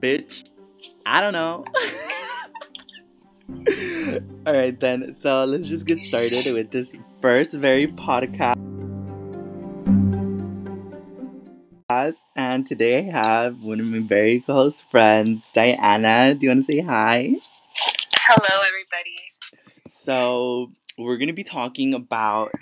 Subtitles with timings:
[0.00, 0.48] bitch.
[1.04, 1.64] I don't know.
[4.46, 5.16] All right, then.
[5.20, 8.56] So let's just get started with this first very podcast.
[12.36, 16.34] And today I have one of my very close friends, Diana.
[16.34, 17.34] Do you want to say hi?
[18.16, 19.16] Hello, everybody.
[19.90, 22.52] So we're gonna be talking about,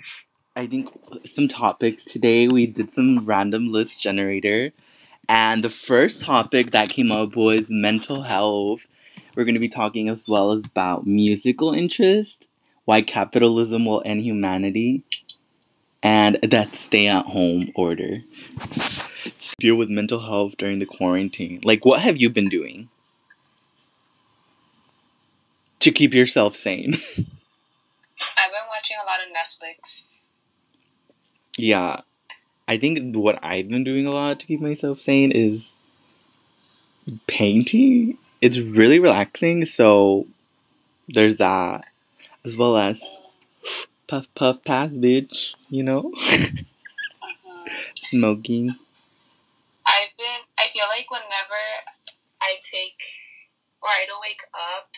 [0.55, 0.89] I think,
[1.25, 2.47] some topics today.
[2.47, 4.71] We did some random list generator,
[5.29, 8.81] and the first topic that came up was mental health.
[9.35, 12.49] We're gonna be talking as well as about musical interest,
[12.85, 15.03] why capitalism will end humanity,
[16.01, 18.23] and that stay-at-home order.
[19.59, 21.59] Deal with mental health during the quarantine.
[21.63, 22.89] Like, what have you been doing
[25.79, 26.93] to keep yourself sane?
[26.93, 30.29] I've been watching a lot of Netflix.
[31.57, 32.01] Yeah.
[32.67, 35.73] I think what I've been doing a lot to keep myself sane is
[37.27, 38.17] painting.
[38.41, 40.27] It's really relaxing, so
[41.07, 41.85] there's that.
[42.45, 43.01] As well as
[44.07, 46.13] puff puff pass bitch, you know?
[47.95, 48.75] Smoking.
[49.85, 50.41] I've been.
[50.59, 51.61] I feel like whenever
[52.41, 53.01] I take
[53.81, 54.89] or I don't wake up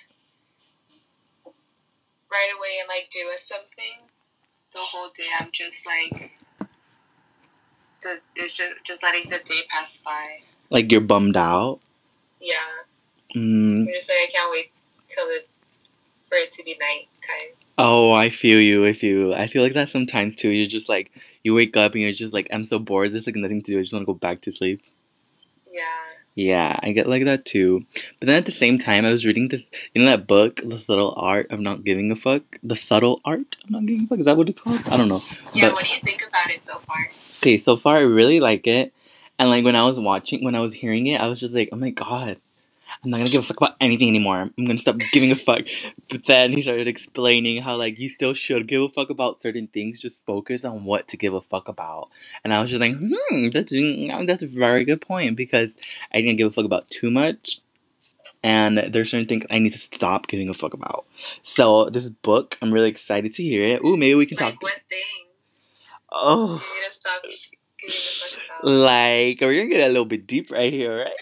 [2.31, 4.09] right away and like do something,
[4.73, 6.37] the whole day I'm just like
[8.01, 10.39] the it's just just letting the day pass by.
[10.69, 11.79] Like you're bummed out.
[12.39, 12.55] Yeah,
[13.35, 13.87] Mm.
[13.87, 14.71] I'm just like I can't wait
[15.07, 15.47] till it
[16.27, 17.55] for it to be nighttime.
[17.77, 18.85] Oh, I feel you.
[18.85, 19.33] I feel you.
[19.33, 20.49] I feel like that sometimes too.
[20.49, 21.11] You're just like
[21.43, 23.11] you wake up and you're just like I'm so bored.
[23.11, 23.79] There's like nothing to do.
[23.79, 24.81] I just want to go back to sleep.
[25.71, 25.81] Yeah.
[26.35, 27.81] Yeah, I get like that too.
[28.19, 30.79] But then at the same time, I was reading this, you know, that book, The
[30.79, 32.57] Subtle Art of Not Giving a Fuck?
[32.63, 34.19] The Subtle Art of Not Giving a Fuck?
[34.19, 34.79] Is that what it's called?
[34.89, 35.21] I don't know.
[35.53, 35.67] Yeah.
[35.67, 37.09] But- what do you think about it so far?
[37.39, 38.93] Okay, so far I really like it.
[39.37, 41.69] And like when I was watching, when I was hearing it, I was just like,
[41.71, 42.37] oh my god,
[43.03, 44.49] I'm not gonna give a fuck about anything anymore.
[44.57, 45.61] I'm gonna stop giving a fuck.
[46.09, 49.67] But then he started explaining how like you still should give a fuck about certain
[49.67, 49.99] things.
[49.99, 52.09] Just focus on what to give a fuck about.
[52.43, 53.71] And I was just like, hmm, that's
[54.27, 55.77] that's a very good point because
[56.13, 57.61] I didn't give a fuck about too much.
[58.43, 61.05] And there's certain things I need to stop giving a fuck about.
[61.43, 63.81] So this book, I'm really excited to hear it.
[63.83, 64.63] Ooh, maybe we can Like talk.
[64.63, 65.28] what things
[66.11, 66.63] Oh.
[66.73, 68.71] you need to stop giving a fuck about?
[68.71, 71.13] like we're gonna get a little bit deep right here right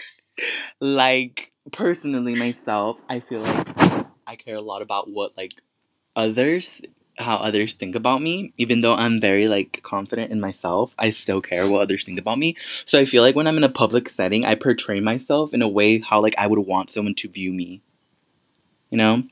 [0.80, 5.60] like personally myself i feel like i care a lot about what like
[6.16, 6.80] others
[7.18, 11.40] how others think about me even though i'm very like confident in myself i still
[11.40, 14.08] care what others think about me so i feel like when i'm in a public
[14.08, 17.52] setting i portray myself in a way how like i would want someone to view
[17.52, 17.80] me
[18.90, 19.22] you know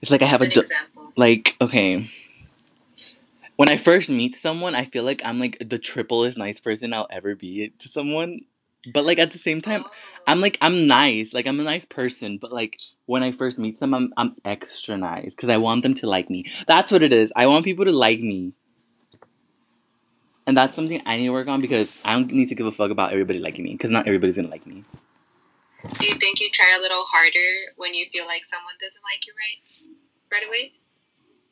[0.00, 1.12] it's like i have a An du- example.
[1.16, 2.08] like okay
[3.56, 7.08] when i first meet someone i feel like i'm like the triplest nice person i'll
[7.10, 8.40] ever be to someone.
[8.94, 9.90] But like at the same time Oh.
[10.28, 11.34] i'm like i'm nice.
[11.34, 12.38] Like i'm a nice person.
[12.38, 15.94] But like when i first meet someone i'm, I'm extra nice because i want them
[15.94, 16.44] to like me.
[16.68, 17.32] That's what it is.
[17.34, 18.52] I want people to like me.
[20.46, 22.70] And that's something i need to work on because i don't need to give a
[22.70, 24.84] fuck about everybody liking me because not everybody's gonna like me.
[25.98, 29.26] Do you think you try a little harder when you feel like someone doesn't like
[29.26, 29.60] you right
[30.32, 30.72] right away?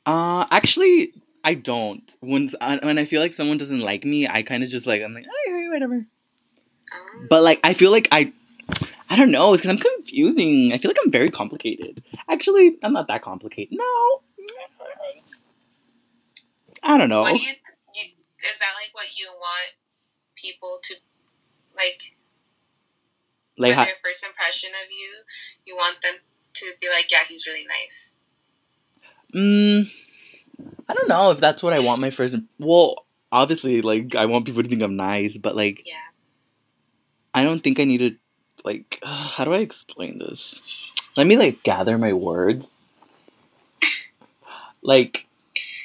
[0.06, 1.12] uh actually
[1.44, 4.86] i don't when when i feel like someone doesn't like me i kind of just
[4.86, 6.06] like i'm like hey, whatever
[6.92, 7.26] Oh.
[7.28, 8.32] But like, I feel like I,
[9.10, 9.52] I don't know.
[9.52, 10.72] It's because I'm confusing.
[10.72, 12.02] I feel like I'm very complicated.
[12.28, 13.76] Actually, I'm not that complicated.
[13.76, 14.22] No,
[16.82, 17.22] I don't know.
[17.22, 18.10] What do you, you?
[18.44, 19.72] Is that like what you want
[20.36, 20.94] people to
[21.76, 22.14] like?
[23.56, 25.22] Like, their first impression of you,
[25.64, 26.14] you want them
[26.54, 28.16] to be like, yeah, he's really nice.
[29.32, 29.88] mm,
[30.88, 32.36] I don't know if that's what I want my first.
[32.58, 35.94] Well, obviously, like I want people to think I'm nice, but like Yeah.
[37.34, 38.16] I don't think I need to.
[38.64, 40.92] Like, how do I explain this?
[41.16, 42.68] Let me like gather my words.
[44.82, 45.26] Like,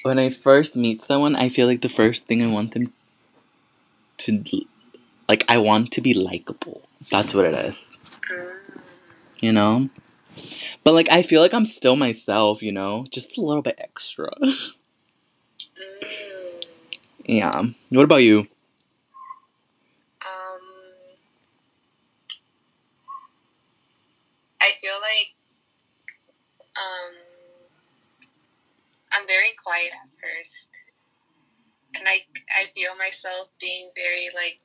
[0.04, 2.92] when I first meet someone, I feel like the first thing I want them
[4.18, 4.44] to,
[5.30, 6.82] like, I want to be likable.
[7.10, 8.82] That's what it is, Mm.
[9.42, 9.90] you know?
[10.84, 13.06] But, like, I feel like I'm still myself, you know?
[13.12, 14.30] Just a little bit extra.
[14.42, 14.72] Mm.
[17.26, 17.64] yeah.
[17.90, 18.48] What about you?
[20.26, 20.62] Um,
[24.62, 25.36] I feel like
[26.78, 27.14] um,
[29.14, 30.70] I'm very quiet at first,
[31.96, 32.22] and I
[32.58, 34.60] I feel myself being very like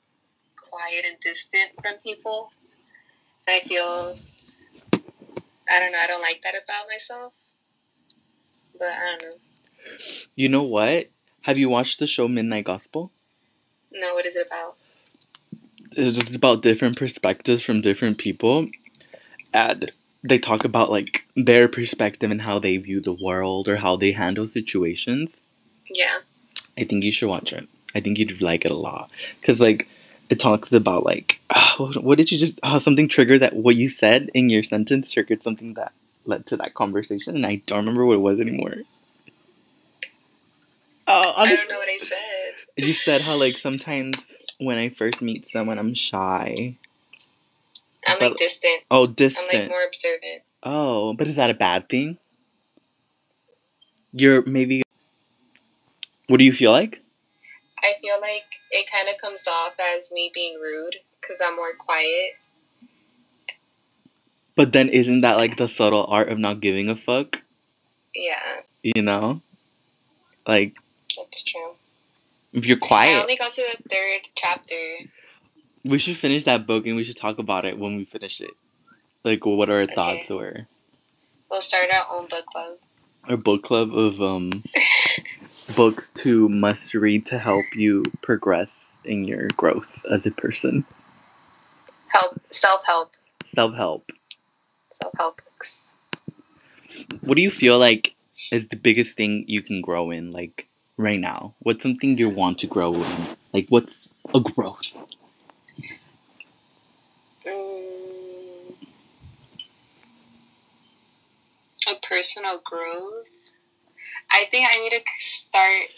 [0.57, 2.53] quiet and distant from people.
[3.49, 4.19] I feel
[5.71, 5.99] I don't know.
[6.03, 7.33] I don't like that about myself,
[8.79, 9.37] but I don't know.
[10.35, 11.11] You know what?
[11.43, 13.13] Have you watched the show Midnight Gospel?
[13.93, 14.75] No, what is it about?
[15.97, 18.69] it's just about different perspectives from different people,
[19.53, 19.91] and
[20.23, 24.13] they talk about like their perspective and how they view the world or how they
[24.13, 25.41] handle situations.
[25.91, 26.19] Yeah.
[26.77, 27.69] I think you should watch it.
[27.95, 29.89] I think you'd like it a lot because like
[30.31, 33.89] it talks about like ah, what did you just oh, something triggered that what you
[33.89, 35.93] said in your sentence triggered something that
[36.27, 38.77] led to that conversation and I don't remember what it was anymore.
[41.07, 42.85] Oh, I don't know what I said.
[42.87, 46.77] you said how like sometimes when I first meet someone I'm shy.
[48.07, 48.83] I'm But- like distant.
[48.91, 49.49] Oh, distant.
[49.53, 50.43] I'm like more observant.
[50.63, 52.17] Oh, but is that a bad thing?
[54.13, 54.83] You're maybe.
[56.29, 57.03] What do you feel like?
[57.85, 61.75] I feel like it kind of comes off as me being rude because I'm more
[61.79, 62.33] quiet.
[64.57, 67.43] But then isn't that like the subtle art of not giving a fuck?
[68.15, 69.43] Yeah, You know?
[70.47, 70.77] Like,
[71.17, 71.75] that's true.
[72.53, 73.17] if you're quiet.
[73.17, 75.11] I only got to the third chapter.
[75.85, 78.53] we should finish that book and we should talk about it when we finish it.
[79.25, 79.95] Like, what our Okay.
[79.95, 80.69] thoughts were.
[81.51, 82.79] We'll start our own book club.
[83.29, 84.63] Our book club of um
[85.75, 90.85] books to must read to help you progress in your growth as a person.
[92.09, 93.11] Help, self help,
[93.47, 94.11] Self help.
[94.93, 95.89] self help books.
[97.21, 98.15] What do you feel like
[98.53, 101.55] is the biggest thing you can grow in, like right now?
[101.61, 103.37] What's something you want to grow in?
[103.53, 104.97] Like, what's a growth?
[107.47, 108.75] Mm,
[111.89, 113.29] a personal growth.
[114.33, 115.01] I think I need to
[115.55, 115.89] start,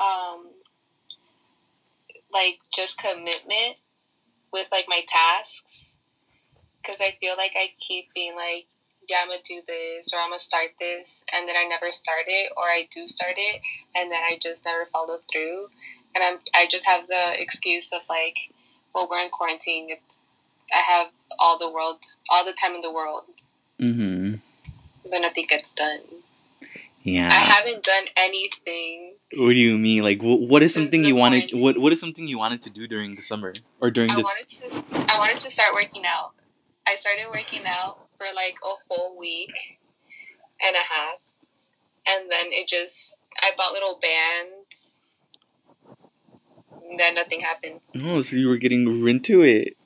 [0.00, 0.46] um,
[2.32, 3.80] like just commitment
[4.52, 5.94] with like my tasks,
[6.82, 8.66] because I feel like I keep being like,
[9.08, 12.24] yeah, I'm gonna do this or I'm gonna start this, and then I never start
[12.26, 13.60] it, or I do start it,
[13.96, 15.68] and then I just never follow through,
[16.14, 18.36] and I'm I just have the excuse of like,
[18.94, 19.88] well, we're in quarantine.
[19.90, 20.40] It's
[20.72, 21.08] I have
[21.38, 23.24] all the world, all the time in the world,
[23.80, 24.36] Mm-hmm.
[25.10, 26.21] but nothing gets done.
[27.02, 27.28] Yeah.
[27.28, 29.14] I haven't done anything.
[29.36, 30.02] What do you mean?
[30.02, 31.50] Like, wh- what is something you wanted?
[31.50, 31.62] quarantine.
[31.62, 34.24] What What is something you wanted to do during the summer or during I this?
[34.24, 35.12] wanted to.
[35.12, 36.32] I wanted to start working out.
[36.86, 39.78] I started working out for like a whole week
[40.64, 41.18] and a half,
[42.08, 43.16] and then it just.
[43.42, 45.04] I bought little bands.
[46.88, 47.80] And then nothing happened.
[48.02, 49.76] Oh, so you were getting into it.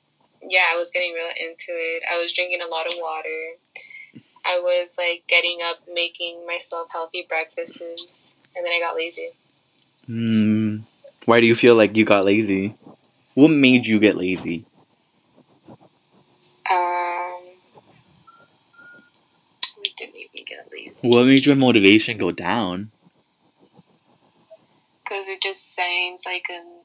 [0.43, 2.03] Yeah, I was getting real into it.
[2.11, 3.55] I was drinking a lot of water.
[4.47, 9.31] I was like getting up, making myself healthy breakfasts, and then I got lazy.
[10.05, 10.77] Hmm.
[11.25, 12.75] Why do you feel like you got lazy?
[13.33, 14.65] What made you get lazy?
[16.71, 17.43] Um,
[19.81, 22.91] we didn't even get lazy What made your motivation go down?
[25.03, 26.81] because it just seems like um,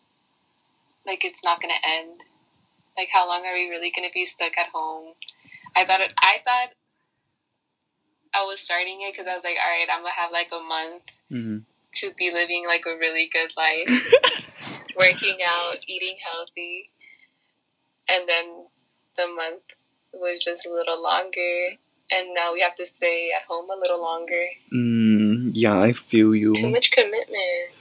[1.07, 2.21] like it's not gonna end.
[2.97, 5.15] Like, how long are we really gonna be stuck at home?
[5.77, 6.13] I thought it.
[6.21, 6.73] I thought
[8.35, 10.61] I was starting it because I was like, all right, I'm gonna have like a
[10.63, 11.59] month Mm-hmm.
[11.95, 13.89] to be living like a really good life,
[14.99, 16.91] working out, eating healthy,
[18.11, 18.67] and then
[19.17, 19.63] the month
[20.13, 21.69] was just a little longer,
[22.15, 24.45] and now we have to stay at home a little longer.
[24.75, 26.53] Mm, yeah, I feel you.
[26.55, 27.73] Too much commitment.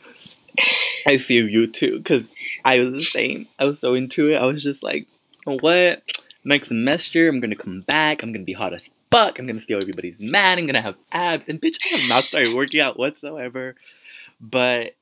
[1.07, 2.31] I feel you too, because
[2.63, 3.47] I was the same.
[3.59, 4.35] I was so into it.
[4.35, 5.07] I was just like,
[5.43, 6.03] what?
[6.45, 8.23] Next semester, I'm gonna come back.
[8.23, 9.37] I'm gonna be hot as fuck.
[9.37, 10.57] I'm gonna steal everybody's man.
[10.57, 11.49] I'm gonna have abs.
[11.49, 13.75] And bitch, I have not started working out whatsoever.
[14.39, 14.95] But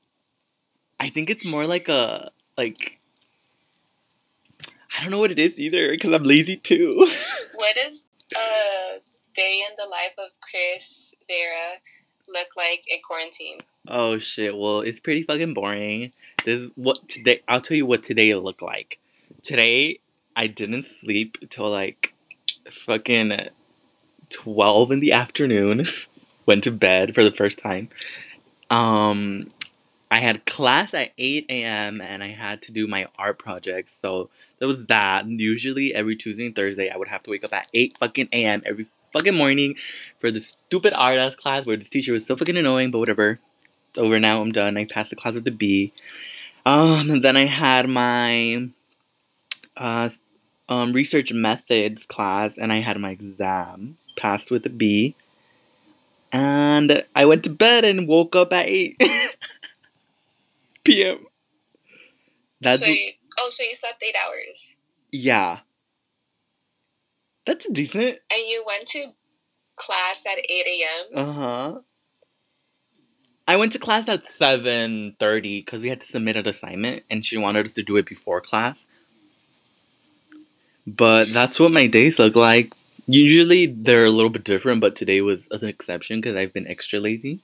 [0.98, 2.98] I think it's more like a, like,
[4.68, 7.06] I don't know what it is either, because I'm lazy too.
[7.54, 9.00] What does a
[9.34, 11.78] day in the life of Chris Vera
[12.26, 13.58] look like in quarantine?
[13.86, 14.56] Oh shit!
[14.56, 16.12] Well, it's pretty fucking boring.
[16.46, 17.42] This is what today.
[17.46, 18.98] I'll tell you what today looked like.
[19.42, 20.00] Today,
[20.34, 22.14] I didn't sleep till like
[22.70, 23.50] fucking
[24.30, 25.86] twelve in the afternoon.
[26.46, 27.90] Went to bed for the first time.
[28.70, 29.50] Um,
[30.10, 32.00] I had class at eight a.m.
[32.00, 33.90] and I had to do my art project.
[33.90, 35.26] So there was that.
[35.26, 38.62] Usually every Tuesday and Thursday, I would have to wake up at eight fucking a.m.
[38.66, 39.76] every fucking morning
[40.18, 42.90] for the stupid art ass class where this teacher was so fucking annoying.
[42.90, 43.38] But whatever.
[43.90, 44.40] It's over now.
[44.40, 44.76] I'm done.
[44.76, 45.92] I passed the class with a B.
[46.64, 48.68] Um, then I had my
[49.76, 50.10] uh,
[50.68, 53.96] um, research methods class, and I had my exam.
[54.20, 55.14] Passed with a B.
[56.30, 59.02] And I went to bed and woke up at 8
[60.84, 61.26] p.m.
[62.60, 64.76] That's so you, oh, so you slept eight hours,
[65.10, 65.60] yeah.
[67.46, 68.18] That's decent.
[68.30, 69.12] and you went to
[69.76, 71.06] class at eight a.m.
[71.16, 71.78] Uh huh.
[73.48, 77.24] I went to class at seven thirty because we had to submit an assignment, and
[77.24, 78.84] she wanted us to do it before class.
[80.86, 82.74] But that's what my days look like.
[83.12, 87.00] Usually they're a little bit different, but today was an exception because I've been extra
[87.00, 87.40] lazy.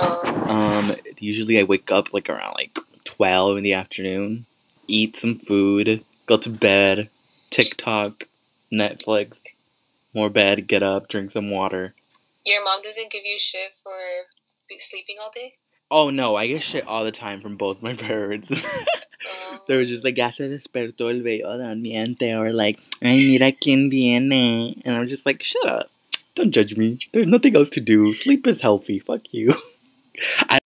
[0.00, 4.46] Um, Um, usually I wake up like around like twelve in the afternoon,
[4.88, 7.08] eat some food, go to bed,
[7.50, 8.24] TikTok,
[8.72, 9.40] Netflix,
[10.12, 11.94] more bed, get up, drink some water.
[12.44, 13.92] your mom doesn't give you shit for
[14.78, 15.52] sleeping all day?
[15.90, 18.64] Oh no, I get shit all the time from both my parents.
[19.66, 23.90] They were just like, ya se despertó el bello durmiente, or like, ay, mira quién
[23.90, 24.80] viene.
[24.84, 25.90] And I'm just like, shut up.
[26.34, 26.98] Don't judge me.
[27.12, 28.12] There's nothing else to do.
[28.12, 28.98] Sleep is healthy.
[28.98, 29.54] Fuck you.
[30.48, 30.58] I,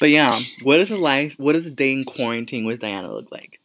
[0.00, 3.30] but yeah, what is a life, what does a day in quarantine with Diana look
[3.30, 3.60] like?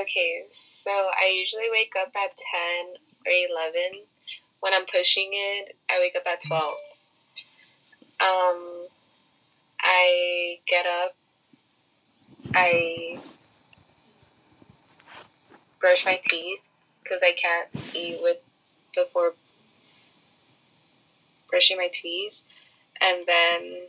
[0.00, 2.94] Okay, so I usually wake up at 10
[3.26, 4.02] or 11.
[4.60, 6.74] When I'm pushing it, I wake up at 12.
[8.20, 8.86] Um,
[9.82, 11.16] I get up,
[12.54, 13.18] I
[15.80, 16.68] brush my teeth
[17.02, 18.38] because I can't eat with
[18.94, 19.34] before
[21.50, 22.42] brushing my teeth,
[23.02, 23.86] and then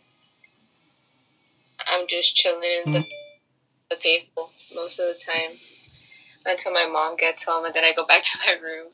[1.88, 3.06] I'm just chilling in the,
[3.90, 5.58] the table most of the time
[6.46, 8.92] until my mom gets home, and then I go back to my room.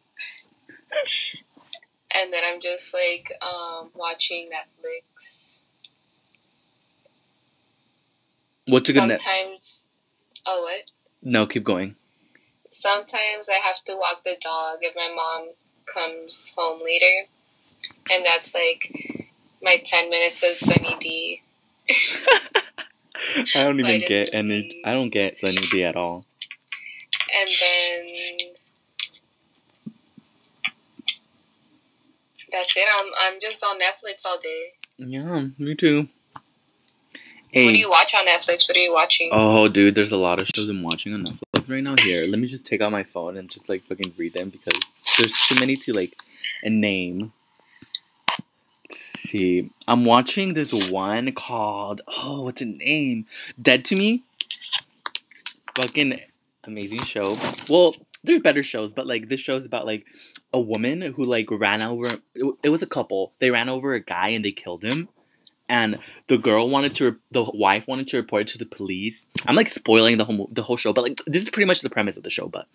[2.15, 5.56] and then I'm just like um, watching Netflix.
[8.67, 9.21] What's a good net?
[9.21, 9.89] Sometimes,
[10.45, 10.83] oh what?
[11.23, 11.95] No, keep going.
[12.71, 15.49] Sometimes I have to walk the dog if my mom
[15.85, 17.29] comes home later,
[18.11, 19.23] and that's like
[19.63, 21.41] my ten minutes of Sunny D.
[23.55, 24.81] I don't even get any.
[24.83, 26.25] I don't get Sunny D at all.
[27.39, 28.53] and then
[32.51, 32.87] that's it.
[32.99, 34.73] I'm I'm just on Netflix all day.
[34.97, 36.09] Yeah, me too.
[37.65, 38.67] What do you watch on Netflix?
[38.67, 39.29] What are you watching?
[39.31, 41.95] oh, dude, there's a lot of shows I'm watching on Netflix right now.
[42.01, 44.79] Here, let me just take out my phone and just like fucking read them because
[45.17, 46.17] there's too many to like
[46.63, 47.33] a name.
[48.89, 53.25] Let's see, I'm watching this one called oh, what's the name?
[53.61, 54.23] Dead to Me.
[55.75, 56.19] Fucking
[56.63, 57.37] amazing show.
[57.69, 60.05] Well, there's better shows, but like this show's about like
[60.53, 62.09] a woman who like ran over.
[62.35, 63.33] It was a couple.
[63.39, 65.09] They ran over a guy and they killed him.
[65.69, 69.25] And the girl wanted to, the wife wanted to report it to the police.
[69.45, 71.89] I'm like spoiling the whole the whole show, but like this is pretty much the
[71.89, 72.47] premise of the show.
[72.47, 72.67] But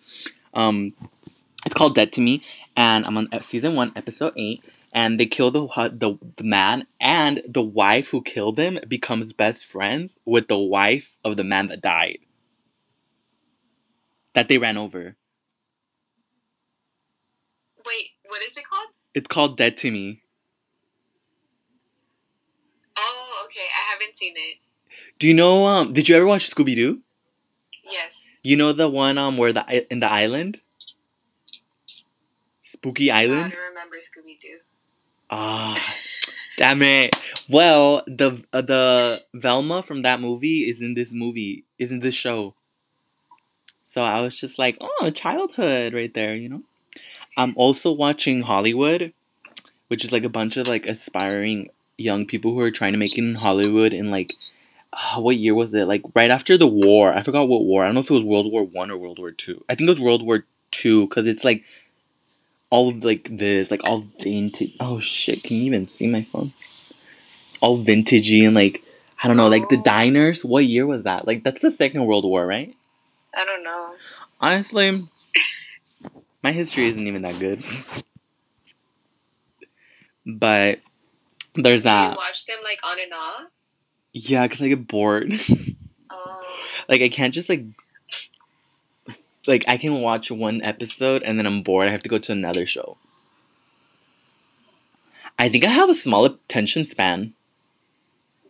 [0.53, 0.93] um,
[1.65, 2.43] it's called Dead to Me,
[2.77, 4.63] and I'm on ep- season one, episode eight.
[4.95, 9.65] And they kill the the the man, and the wife who killed him becomes best
[9.65, 12.19] friends with the wife of the man that died.
[14.33, 15.15] That they ran over.
[17.85, 18.89] Wait, what is it called?
[19.15, 20.22] It's called Dead to Me.
[22.97, 23.67] Oh, okay.
[23.75, 24.57] I haven't seen it.
[25.19, 25.65] Do you know?
[25.67, 26.99] Um, did you ever watch Scooby Doo?
[27.83, 28.19] Yes.
[28.43, 30.59] You know the one um where the in the island,
[32.61, 33.51] Spooky I Island.
[33.51, 34.59] don't remember Scooby Doo.
[35.29, 35.95] Ah,
[36.57, 37.15] damn it.
[37.49, 42.15] Well, the uh, the Velma from that movie is in this movie, is in this
[42.15, 42.55] show.
[43.81, 46.63] So I was just like, oh, childhood right there, you know.
[47.37, 49.13] I'm also watching Hollywood,
[49.87, 51.69] which is like a bunch of like aspiring
[52.03, 54.35] young people who are trying to make it in Hollywood in like,
[54.91, 55.87] uh, what year was it?
[55.87, 57.13] Like right after the war.
[57.13, 57.83] I forgot what war.
[57.83, 59.63] I don't know if it was World War One or World War Two.
[59.67, 61.63] I think it was World War Two because it's like
[62.69, 64.75] all of like this, like all vintage.
[64.79, 65.43] Oh shit!
[65.43, 66.53] Can you even see my phone?
[67.61, 68.83] All vintagey and like
[69.23, 70.43] I don't know, like the diners.
[70.43, 71.25] What year was that?
[71.25, 72.75] Like that's the Second World War, right?
[73.33, 73.95] I don't know.
[74.39, 75.07] Honestly,
[76.43, 77.63] my history isn't even that good.
[80.25, 80.79] But
[81.55, 82.17] there's Do you that.
[82.17, 83.43] watch them like on and off?
[84.13, 85.33] Yeah, because I get bored.
[86.09, 86.41] Oh,
[86.89, 87.63] like I can't just like
[89.47, 91.87] like I can watch one episode and then I'm bored.
[91.87, 92.97] I have to go to another show.
[95.39, 97.33] I think I have a small attention span.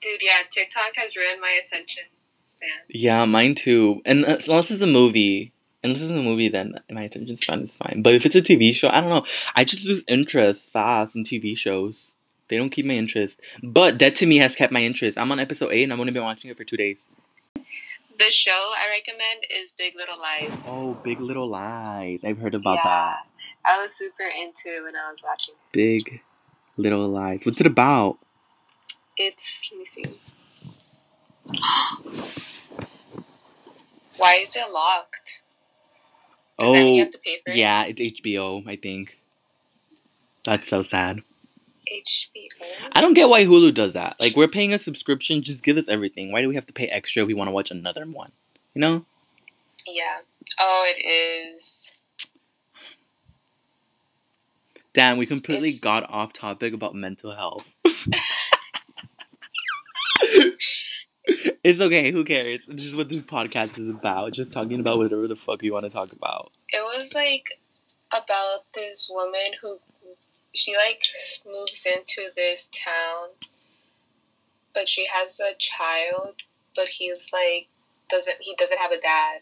[0.01, 0.43] dude, yeah.
[0.49, 2.03] TikTok has ruined my attention
[2.45, 2.69] span.
[2.89, 4.01] Yeah, mine too.
[4.05, 7.77] And uh, unless it's a movie, unless it's a movie, then my attention span is
[7.77, 8.01] fine.
[8.03, 9.25] But if it's a TV show, I don't know.
[9.55, 12.07] I just lose interest fast in TV shows.
[12.53, 13.39] They don't keep my interest.
[13.63, 15.17] But Dead to Me has kept my interest.
[15.17, 17.09] I'm on episode eight, and I've only been watching it for two days.
[17.55, 20.51] The show I recommend is Big Little Lies.
[20.67, 22.23] Oh, Big Little Lies.
[22.23, 22.83] I've heard about Yeah.
[22.83, 23.17] that.
[23.65, 25.55] I was super into it when I was watching.
[25.71, 26.21] Big
[26.77, 27.43] Little Lies.
[27.43, 28.19] What's it about?
[29.17, 30.05] It's let me see.
[34.17, 35.41] Why is it locked?
[36.59, 37.55] Does that you Oh, have to pay for it?
[37.57, 38.63] yeah, it's HBO.
[38.67, 39.17] I think.
[40.43, 41.23] That's so sad.
[41.91, 42.47] HBO.
[42.95, 44.15] I don't get why Hulu does that.
[44.19, 46.31] Like, we're paying a subscription, just give us everything.
[46.31, 48.31] Why do we have to pay extra if we want to watch another one?
[48.73, 49.05] You know?
[49.85, 50.19] Yeah.
[50.59, 51.91] Oh, it is.
[54.93, 57.69] Damn, we completely It's- got off topic about mental health.
[61.63, 62.65] it's okay, who cares?
[62.67, 64.33] This is what this podcast is about.
[64.33, 66.51] Just talking about whatever the fuck you want to talk about.
[66.69, 67.45] It was like
[68.11, 69.77] about this woman who
[70.53, 71.03] she like
[71.45, 73.29] moves into this town,
[74.73, 76.35] but she has a child,
[76.75, 77.67] but he's like
[78.09, 79.41] doesn't he doesn't have a dad.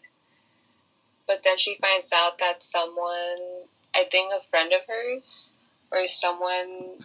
[1.26, 5.56] But then she finds out that someone, I think a friend of hers,
[5.90, 7.04] or someone,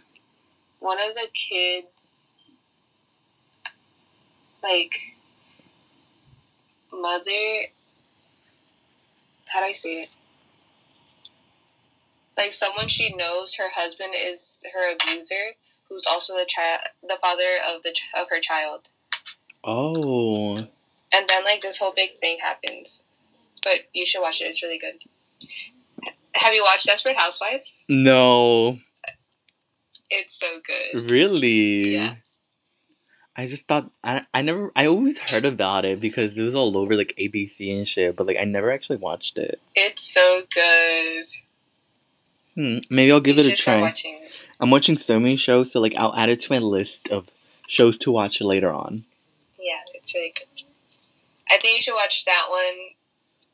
[0.79, 2.55] one of the kids,
[4.63, 5.15] like
[6.91, 7.71] mother.
[9.47, 10.09] How do I say it?
[12.37, 15.55] Like someone she knows her husband is her abuser
[15.89, 18.89] who's also the child the father of the ch- of her child
[19.63, 20.57] Oh.
[20.57, 23.03] and then like this whole big thing happens
[23.63, 25.03] but you should watch it it's really good
[26.35, 28.79] have you watched desperate housewives No.
[30.09, 31.95] it's so good Really?
[31.95, 32.15] Yeah.
[33.39, 36.75] I just thought I I never I always heard about it because it was all
[36.75, 39.59] over like ABC and shit, but like I never actually watched it.
[39.75, 41.25] it's so good
[42.57, 42.79] Hmm.
[42.89, 43.79] Maybe I'll give you it a try.
[43.81, 44.19] watching.
[44.59, 47.29] I'm watching so many shows, so like I'll add it to my list of
[47.67, 49.03] shows to watch later on.
[49.59, 50.63] yeah it's really good
[51.51, 52.95] i think you should watch that one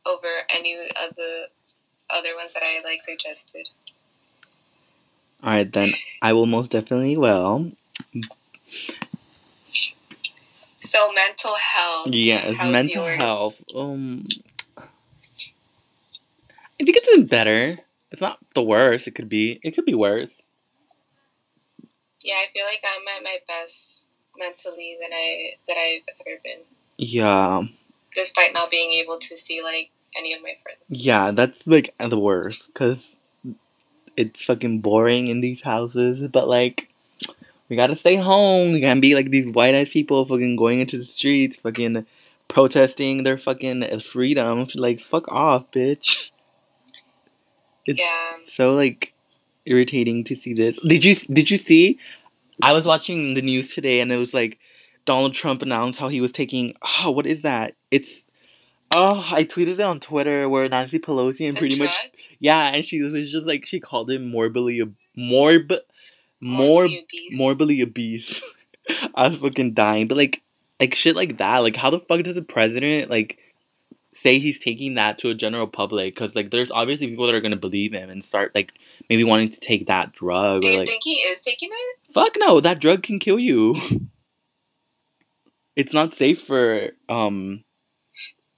[0.06, 1.48] over any of the
[2.12, 3.70] other ones that i like suggested
[5.44, 5.90] All right, then
[6.22, 7.72] I will most definitely will.
[10.80, 13.18] so mental health Yes, How's mental yours?
[13.18, 13.64] health.
[13.76, 14.28] Um,
[14.78, 14.84] I
[16.86, 17.80] think it's been better.
[18.14, 19.08] It's not the worst.
[19.08, 19.60] It could be.
[19.64, 20.40] It could be worse.
[22.24, 26.60] Yeah, I feel like I'm at my best mentally than I that I've ever been,
[26.98, 27.64] Yeah,
[28.16, 30.80] despite not being able to see like any of my friends.
[30.88, 31.32] yeah.
[31.32, 33.16] That's like the worst because
[34.16, 36.26] it's fucking boring in these houses.
[36.28, 36.90] But like,
[37.68, 38.74] we gotta stay home.
[38.74, 42.06] We can't be like these white ass people fucking going into the streets, fucking
[42.48, 44.68] protesting their fucking freedom.
[44.76, 46.30] Like, fuck off, bitch.
[47.86, 48.38] It's Yeah.
[48.46, 49.14] so like
[49.66, 50.80] irritating to see this.
[50.82, 52.00] Did you did you see?
[52.62, 54.60] I was watching the news today and it was like
[55.06, 57.74] Donald Trump announced how he was taking oh what is that?
[57.92, 58.22] It's
[58.94, 61.92] oh I tweeted it on Twitter where Nancy Pelosi and pretty much
[62.40, 64.82] yeah and she was just like she called him morbidly
[65.18, 65.78] morb
[66.42, 67.38] morb obese.
[67.38, 68.42] morbidly obese.
[69.16, 70.42] I was fucking dying, but like
[70.80, 71.60] like shit like that.
[71.60, 73.40] Like how the fuck does a president like
[74.14, 76.16] say he's taking that to a general public?
[76.16, 78.74] Because like there's obviously people that are gonna believe him and start like
[79.10, 82.14] maybe wanting to take that drug Do or you like think he is taking it?
[82.14, 83.76] fuck no, that drug can kill you.
[85.76, 87.64] it's not safe for um.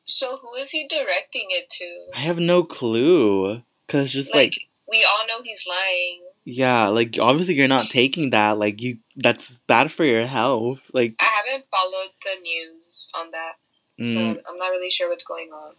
[0.03, 2.05] So who is he directing it to?
[2.13, 3.63] I have no clue.
[3.87, 6.21] Cause just Like, like we all know he's lying.
[6.43, 8.57] yeah, like obviously you're not taking that.
[8.59, 10.81] Like you, that's bad for your health.
[10.93, 13.53] Like I haven't followed the news on that,
[13.99, 14.13] Mm.
[14.13, 15.73] so I'm not really sure what's going on.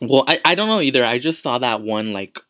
[0.00, 1.04] Well, I, I don't know either.
[1.04, 2.40] I just saw that one like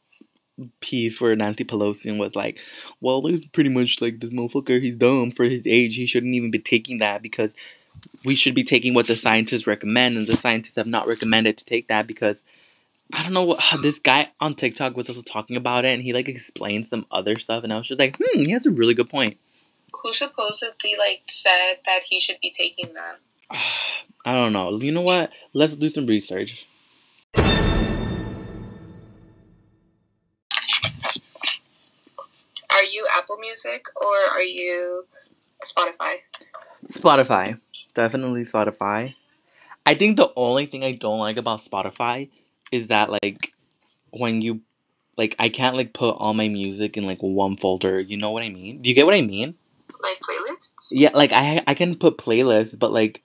[0.81, 2.59] piece where Nancy Pelosi was like,
[3.01, 4.81] "Well, it's pretty much like this motherfucker.
[4.81, 5.97] He's dumb for his age.
[5.97, 7.55] He shouldn't even be taking that because
[8.25, 11.65] we should be taking what the scientists recommend, and the scientists have not recommended to
[11.65, 12.43] take that because."
[13.15, 16.15] I don't know what this guy on TikTok was also talking about it, and he
[16.15, 18.95] like explained some other stuff, and I was just like, hmm, he has a really
[18.95, 19.37] good point.
[20.03, 23.19] Who supposedly like said that he should be taking that?
[24.25, 24.79] I don't know.
[24.81, 25.33] You know what?
[25.53, 26.67] Let's do some research.
[32.73, 35.05] Are you Apple Music or are you
[35.65, 36.17] Spotify?
[36.87, 37.61] Spotify.
[37.95, 39.15] Definitely Spotify.
[39.85, 42.31] I think the only thing I don't like about Spotify
[42.71, 43.53] is that like
[44.11, 44.61] when you
[45.19, 48.01] like I can't like put all my music in like one folder.
[48.01, 48.81] You know what I mean?
[48.83, 49.55] Do you get what I mean?
[50.03, 50.89] Like playlists?
[50.91, 53.23] Yeah, like I I can put playlists, but like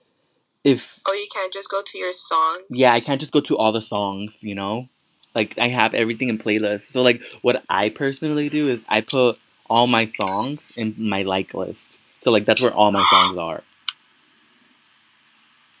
[0.68, 2.66] if Or you can't just go to your songs?
[2.70, 4.88] yeah, I can't just go to all the songs, you know?
[5.34, 6.92] Like I have everything in playlists.
[6.92, 9.38] So like what I personally do is I put
[9.70, 11.98] all my songs in my like list.
[12.20, 13.62] So like that's where all my songs are.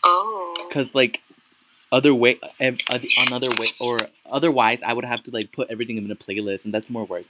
[0.04, 0.54] Oh.
[0.70, 1.22] Cause like
[1.90, 3.98] other way, another way, or
[4.30, 7.22] otherwise, I would have to like put everything in a playlist, and that's more work.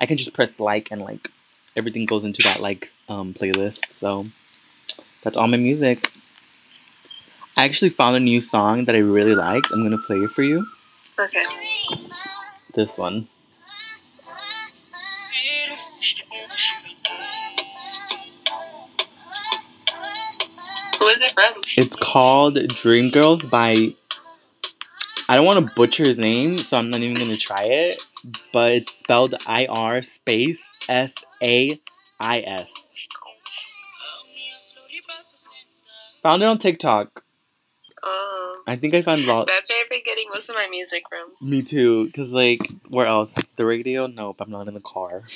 [0.00, 1.30] I can just press like and like
[1.76, 3.90] everything goes into that like um playlist.
[3.90, 4.26] So
[5.22, 6.12] that's all my music.
[7.56, 9.70] I actually found a new song that I really liked.
[9.72, 10.66] I'm gonna play it for you.
[11.20, 11.40] Okay.
[12.74, 13.28] This one.
[20.98, 21.62] Who is it from?
[21.76, 23.94] It's called Dream Girls by
[25.28, 28.04] I don't want to butcher his name, so I'm not even gonna try it.
[28.52, 31.80] But it's spelled I R space S A
[32.18, 32.72] I S.
[36.22, 37.22] Found it on TikTok.
[38.06, 38.62] Oh.
[38.66, 39.22] I think I found.
[39.22, 41.30] That's where I've been getting most of my music from.
[41.40, 42.10] Me too.
[42.14, 43.34] Cause like, where else?
[43.56, 44.06] The radio?
[44.06, 44.36] Nope.
[44.40, 45.22] I'm not in the car.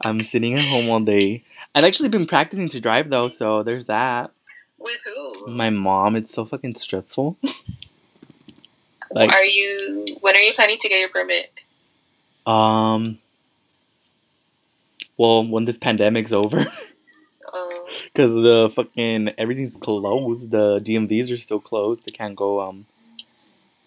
[0.00, 1.44] I'm sitting at home all day.
[1.74, 4.30] I've actually been practicing to drive though, so there's that.
[4.78, 5.46] With who?
[5.48, 6.16] My mom.
[6.16, 7.36] It's so fucking stressful.
[9.10, 10.06] like, are you?
[10.20, 11.52] When are you planning to get your permit?
[12.46, 13.18] um.
[15.18, 16.66] Well, when this pandemic's over,
[18.16, 20.50] because the fucking everything's closed.
[20.50, 22.08] The DMVs are still closed.
[22.08, 22.86] I can't go um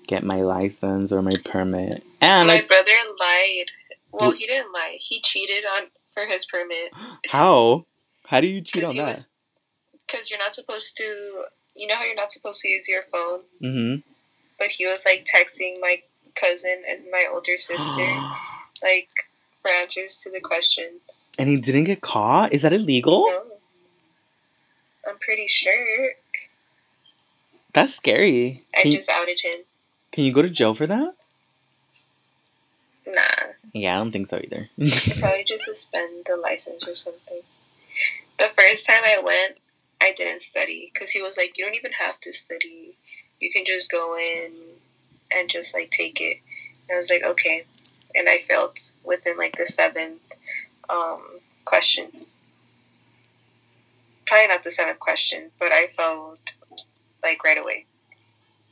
[0.07, 2.03] get my license or my permit.
[2.21, 3.71] And my I brother lied.
[4.11, 4.97] Well, he didn't lie.
[4.99, 6.91] He cheated on for his permit
[7.29, 7.85] how
[8.27, 9.25] how do you cheat on that?
[10.05, 11.03] because you're not supposed to.
[11.75, 14.01] You know how you're not supposed to use your phone, Mm-hmm.
[14.57, 16.01] but he was like texting my
[16.35, 18.01] cousin and my older sister
[18.83, 19.09] like
[19.61, 21.31] for answers to the questions.
[21.39, 22.51] and he didn't get caught.
[22.53, 23.27] Is that illegal?
[23.29, 23.43] No.
[25.09, 26.11] I'm pretty sure.
[27.73, 28.59] That's scary.
[28.75, 29.65] I Can, you, just outed him.
[30.11, 31.15] can you go to jail for that?
[33.07, 33.53] Nah.
[33.73, 34.69] Yeah, I don't think so either.
[35.19, 37.41] Probably just suspend the license or something.
[38.37, 39.57] The first time I went,
[40.01, 42.95] I didn't study because he was like, "You don't even have to study.
[43.41, 44.53] You can just go in
[45.31, 46.37] and just like take it."
[46.87, 47.65] And I was like, "Okay,"
[48.15, 50.21] and I failed within like the seventh
[50.89, 52.11] um, question.
[54.29, 56.55] Probably not the seventh question, but I felt
[57.23, 57.87] like right away.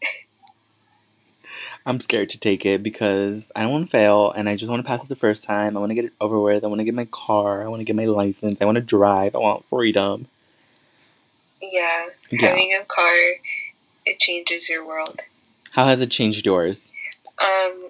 [1.85, 4.83] I'm scared to take it because I don't want to fail and I just want
[4.83, 5.75] to pass it the first time.
[5.75, 6.63] I want to get it over with.
[6.63, 7.63] I want to get my car.
[7.63, 8.57] I want to get my license.
[8.61, 9.35] I want to drive.
[9.35, 10.27] I want freedom.
[11.59, 12.49] Yeah, Yeah.
[12.49, 13.15] having a car,
[14.05, 15.21] it changes your world.
[15.71, 16.91] How has it changed yours?
[17.43, 17.87] Um,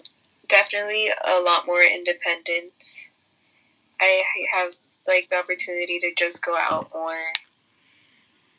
[0.47, 3.11] definitely a lot more independence.
[3.99, 4.75] I have
[5.05, 7.33] like the opportunity to just go out more.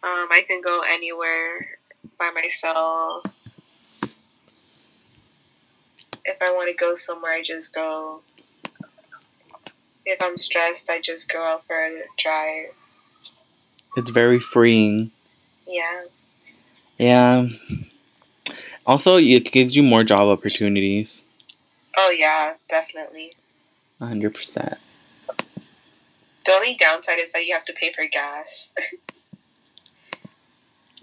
[0.00, 1.78] Um, I can go anywhere
[2.18, 3.24] by myself.
[6.24, 8.20] If I want to go somewhere, I just go.
[10.06, 12.74] If I'm stressed, I just go out for a drive.
[13.96, 15.10] It's very freeing.
[15.66, 16.04] Yeah.
[16.96, 17.48] Yeah.
[18.86, 21.22] Also, it gives you more job opportunities.
[21.96, 23.32] Oh yeah, definitely.
[24.00, 24.78] 100%.
[26.46, 28.72] The only downside is that you have to pay for gas.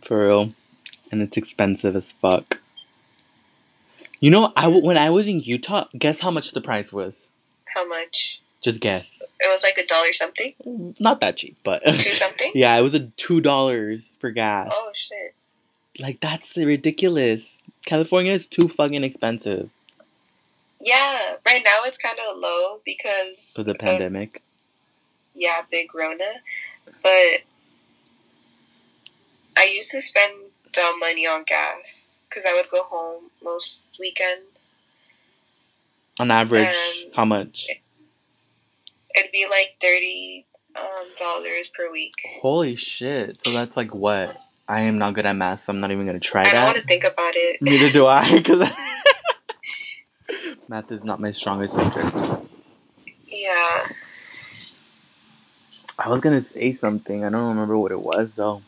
[0.05, 0.49] For real.
[1.11, 2.59] And it's expensive as fuck.
[4.19, 7.27] You know, I when I was in Utah, guess how much the price was?
[7.73, 8.41] How much?
[8.61, 9.21] Just guess.
[9.39, 12.51] It was like a dollar something, Not that cheap, but two something.
[12.55, 14.71] yeah, it was a two dollars for gas.
[14.73, 15.35] Oh shit.
[15.99, 17.57] Like that's ridiculous.
[17.85, 19.69] California is too fucking expensive
[20.81, 24.41] Yeah, right now it's kind of low because for the of- pandemic.
[25.35, 26.41] yeah, big Rona.
[27.03, 27.41] But
[29.57, 30.33] I used to spend
[30.71, 34.83] dumb money on gas because I would go home most weekends.
[36.19, 37.67] On average, how much?
[39.15, 42.13] It'd be like thirty um, dollars per week.
[42.41, 43.41] Holy shit!
[43.41, 44.37] So that's like what?
[44.67, 46.49] I am not good at math, so I'm not even gonna try that.
[46.49, 47.61] I don't want to think about it.
[47.61, 48.69] Neither do I, because
[50.67, 52.45] math is not my strongest subject.
[53.27, 53.87] yeah,
[55.99, 57.23] I was gonna say something.
[57.23, 58.61] I don't remember what it was though.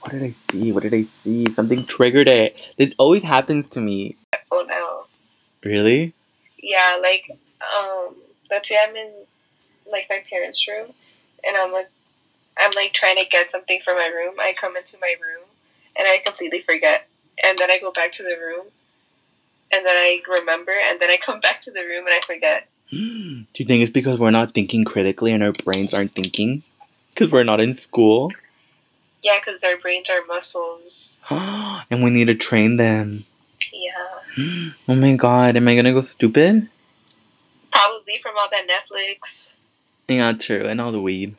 [0.00, 0.72] What did I see?
[0.72, 1.52] What did I see?
[1.52, 2.58] Something triggered it.
[2.76, 4.16] This always happens to me.
[4.50, 5.04] oh no.
[5.68, 6.14] Really?
[6.62, 8.14] Yeah, like um,
[8.50, 9.10] let's say I'm in
[9.90, 10.92] like my parents' room,
[11.44, 11.90] and I'm like,
[12.58, 14.34] I'm like trying to get something from my room.
[14.38, 15.44] I come into my room,
[15.96, 17.08] and I completely forget,
[17.44, 18.66] and then I go back to the room,
[19.72, 22.68] and then I remember, and then I come back to the room and I forget.
[22.90, 26.62] Do you think it's because we're not thinking critically and our brains aren't thinking?
[27.14, 28.32] Because we're not in school?
[29.22, 31.20] Yeah, because our brains are muscles.
[31.30, 33.24] and we need to train them.
[33.72, 36.68] Yeah, Oh my god, am I gonna go stupid?
[37.78, 39.58] probably from all that Netflix.
[40.08, 41.36] Yeah, true, and all the weed.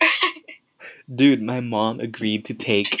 [1.14, 3.00] Dude, my mom agreed to take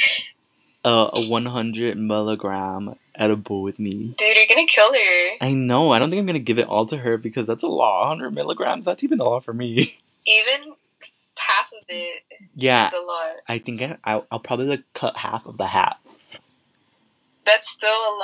[0.84, 4.14] a, a 100 milligram edible with me.
[4.18, 5.36] Dude, you're gonna kill her.
[5.40, 7.68] I know, I don't think I'm gonna give it all to her because that's a
[7.68, 8.08] lot.
[8.08, 9.98] 100 milligrams, that's even a lot for me.
[10.26, 10.74] Even
[11.40, 12.22] half of it
[12.54, 13.36] yeah, is a lot.
[13.48, 15.96] I think I, I'll, I'll probably like cut half of the hat.
[17.46, 18.14] That's still a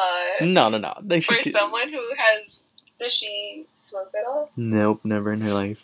[0.40, 0.48] lot.
[0.48, 1.20] No, no, no.
[1.20, 4.50] For someone who has, does she smoke at all?
[4.56, 5.80] Nope, never in her life.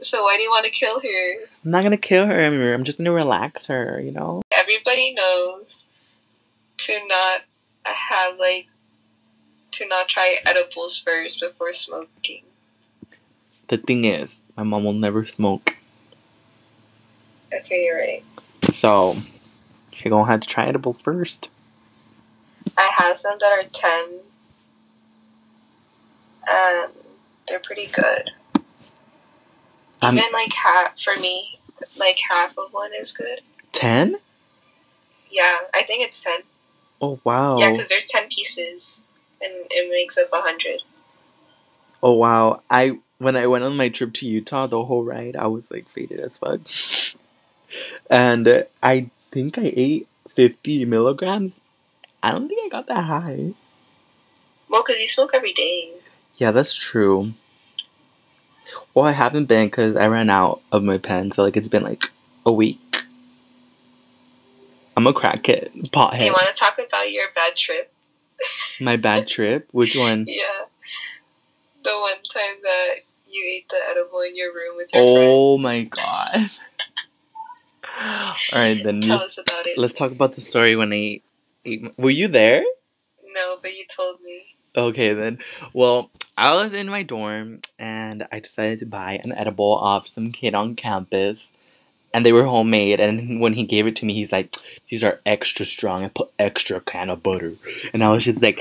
[0.00, 1.34] So why do you want to kill her?
[1.64, 2.44] I'm not gonna kill her.
[2.44, 4.42] I'm I'm just gonna relax her, you know?
[4.50, 5.86] Everybody knows
[6.78, 7.42] to not
[7.84, 8.68] have like
[9.72, 12.42] to not try edibles first before smoking.
[13.68, 15.76] The thing is, my mom will never smoke,
[17.60, 18.24] Okay, you're right.
[18.70, 19.16] so
[19.94, 21.50] you're gonna have to try edibles first.
[22.76, 24.20] I have some that are ten,
[26.48, 26.90] and
[27.46, 28.30] they're pretty good.
[28.56, 28.62] Um,
[30.02, 31.58] I'm- Even like half for me,
[31.98, 33.40] like half of one is good.
[33.72, 34.16] Ten?
[35.30, 36.40] Yeah, I think it's ten.
[37.00, 37.58] Oh wow!
[37.58, 39.02] Yeah, because there's ten pieces,
[39.40, 40.82] and it makes up a hundred.
[42.02, 42.62] Oh wow!
[42.70, 45.88] I when I went on my trip to Utah, the whole ride I was like
[45.88, 46.60] faded as fuck,
[48.10, 51.60] and uh, I think I ate fifty milligrams.
[52.22, 53.52] I don't think I got that high.
[54.68, 55.90] Well, because you smoke every day.
[56.36, 57.34] Yeah, that's true.
[58.94, 61.82] Well, I haven't been because I ran out of my pen, so like it's been
[61.82, 62.10] like
[62.46, 62.78] a week.
[64.96, 67.92] I'm a crackhead, Do you want to talk about your bad trip?
[68.80, 69.68] My bad trip.
[69.72, 70.24] Which one?
[70.28, 70.44] Yeah.
[71.82, 72.94] The one time that
[73.28, 75.62] you ate the edible in your room with your Oh friends.
[75.62, 76.50] my god.
[78.00, 79.78] All right, then Tell let's, about it.
[79.78, 81.20] let's talk about the story when I
[81.64, 81.98] ate.
[81.98, 82.64] Were you there?
[83.34, 84.56] No, but you told me.
[84.76, 85.38] Okay, then.
[85.72, 90.32] Well, I was in my dorm and I decided to buy an edible off some
[90.32, 91.52] kid on campus.
[92.12, 93.00] And they were homemade.
[93.00, 94.54] And when he gave it to me, he's like,
[94.88, 96.04] These are extra strong.
[96.04, 97.56] I put extra cannabutter.
[97.92, 98.60] And I was just like,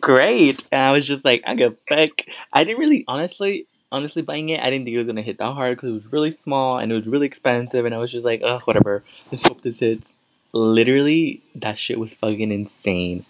[0.00, 0.64] Great.
[0.72, 2.22] And I was just like, I go fuck.
[2.52, 5.52] I didn't really, honestly, honestly buying it, I didn't think it was to hit that
[5.52, 7.84] hard because it was really small and it was really expensive.
[7.84, 9.04] And I was just like, Ugh, whatever.
[9.30, 10.08] Let's hope this hits.
[10.52, 13.24] Literally, that shit was fucking insane.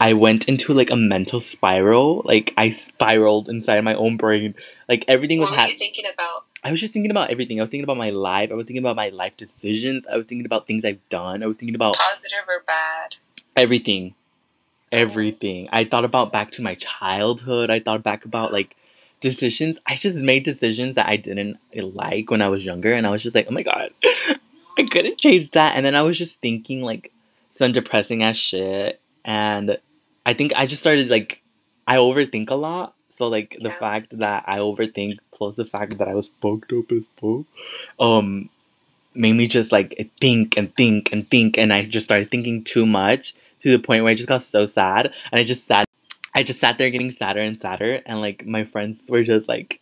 [0.00, 2.22] I went into like a mental spiral.
[2.24, 4.54] Like I spiraled inside my own brain.
[4.88, 5.78] Like everything was What were you happening.
[5.78, 6.44] thinking about?
[6.64, 7.60] I was just thinking about everything.
[7.60, 8.50] I was thinking about my life.
[8.50, 10.04] I was thinking about my life decisions.
[10.12, 11.42] I was thinking about things I've done.
[11.42, 13.16] I was thinking about Positive or bad?
[13.56, 14.14] everything.
[14.90, 15.68] Everything.
[15.72, 17.70] I thought about back to my childhood.
[17.70, 18.76] I thought back about like
[19.22, 19.80] decisions.
[19.86, 23.22] I just made decisions that I didn't like when I was younger and I was
[23.22, 23.90] just like, "Oh my god.
[24.78, 27.10] I couldn't change that." And then I was just thinking like
[27.50, 29.78] some depressing ass shit and
[30.24, 31.42] I think I just started like
[31.86, 32.94] I overthink a lot.
[33.10, 36.90] So like the fact that I overthink plus the fact that I was fucked up
[36.92, 37.44] as fuck,
[37.98, 38.48] um,
[39.14, 42.86] made me just like think and think and think, and I just started thinking too
[42.86, 45.86] much to the point where I just got so sad, and I just sat,
[46.34, 49.80] I just sat there getting sadder and sadder, and like my friends were just like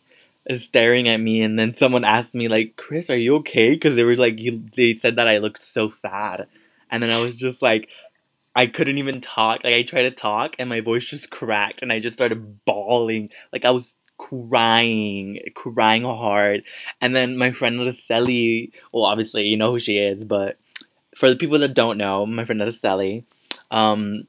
[0.55, 4.03] staring at me, and then someone asked me like, "Chris, are you okay?" Because they
[4.03, 6.47] were like, you, they said that I looked so sad,
[6.89, 7.89] and then I was just like.
[8.55, 9.63] I couldn't even talk.
[9.63, 13.29] Like I tried to talk and my voice just cracked and I just started bawling.
[13.53, 16.63] Like I was crying, crying hard.
[16.99, 20.57] And then my friend Araceli, well obviously you know who she is, but
[21.15, 23.23] for the people that don't know, my friend Araceli,
[23.71, 24.27] um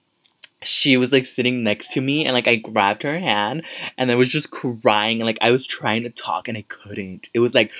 [0.62, 3.64] she was like sitting next to me and like I grabbed her hand
[3.98, 7.29] and I was just crying and like I was trying to talk and I couldn't.
[7.35, 7.72] It was like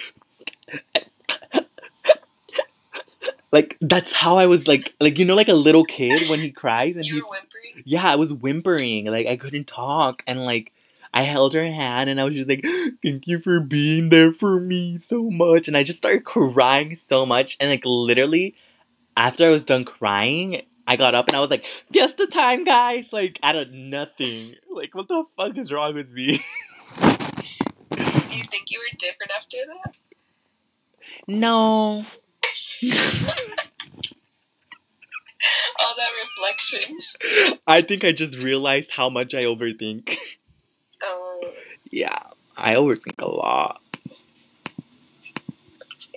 [3.51, 6.51] like that's how I was like like you know like a little kid when he
[6.51, 7.83] cries and You whimpering?
[7.85, 9.07] yeah, I was whimpering.
[9.07, 10.73] Like I couldn't talk and like
[11.15, 12.65] I held her hand and I was just like,
[13.03, 17.27] Thank you for being there for me so much and I just started crying so
[17.27, 18.55] much and like literally
[19.15, 22.65] after I was done crying, I got up and I was like, Guess the time
[22.65, 24.57] guys like out of nothing.
[24.71, 26.39] Like what the fuck is wrong with me?
[27.91, 29.95] Do you think you were different after that?
[31.29, 32.05] no.
[35.81, 36.99] All that reflection.
[37.67, 40.17] I think I just realized how much I overthink.
[41.05, 41.41] Um,
[41.91, 42.19] yeah.
[42.57, 43.81] I overthink a lot.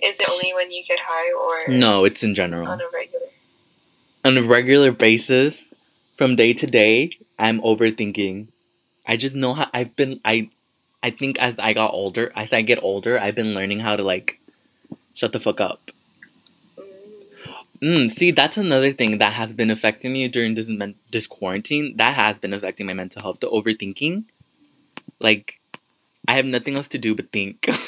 [0.02, 2.68] is it only when you get high or No, it's in general.
[2.68, 3.25] on a regular?
[4.26, 5.72] On a regular basis
[6.16, 8.48] from day to day i'm overthinking.
[9.06, 10.50] I just know how i've been i
[11.00, 14.02] i think as i got older as i get older i've been learning how to
[14.02, 14.40] like
[15.14, 15.92] shut the fuck up.
[17.80, 18.10] Mm.
[18.10, 22.16] see that's another thing that has been affecting me during this men- this quarantine that
[22.16, 24.24] has been affecting my mental health the overthinking.
[25.20, 25.60] Like
[26.26, 27.68] i have nothing else to do but think.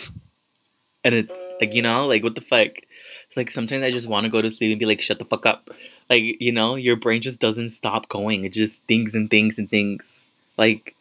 [1.05, 2.83] And it's like you know like what the fuck
[3.29, 5.25] it's like sometimes i just want to go to sleep and be like shut the
[5.25, 5.69] fuck up.
[6.09, 8.45] Like you know your brain just doesn't stop going.
[8.45, 10.31] It just thinks and thinks and thinks.
[10.57, 10.95] Like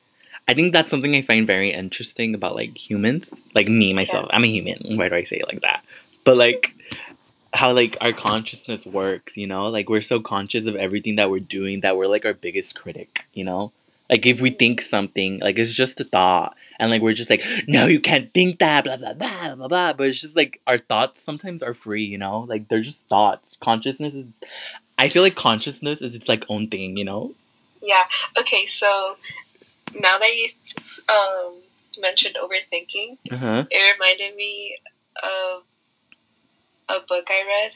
[0.50, 4.28] i think that's something i find very interesting about like humans like me myself.
[4.32, 4.98] I'm a human.
[4.98, 5.84] Why do i say it like that?
[6.26, 6.76] But like
[7.54, 9.68] how like our consciousness works you know?
[9.68, 13.28] Like we're so conscious of everything that we're doing that we're like our biggest critic
[13.34, 13.72] you know
[14.10, 17.44] Like if we think something, like it's just a thought, and like we're just like,
[17.68, 19.94] no, you can't think that, blah blah blah blah blah.
[19.94, 23.58] But it's just like our thoughts sometimes are free, you know, like they're just thoughts.
[23.60, 24.26] Consciousness is,
[24.98, 27.34] I feel like consciousness is its like own thing, you know.
[27.82, 28.04] Yeah.
[28.40, 28.66] Okay.
[28.66, 29.18] So
[29.94, 30.50] now that you
[31.14, 31.56] um,
[32.00, 33.66] mentioned overthinking, Uh huh.
[33.70, 34.78] it reminded me
[35.24, 35.64] of
[36.90, 37.72] a book I read,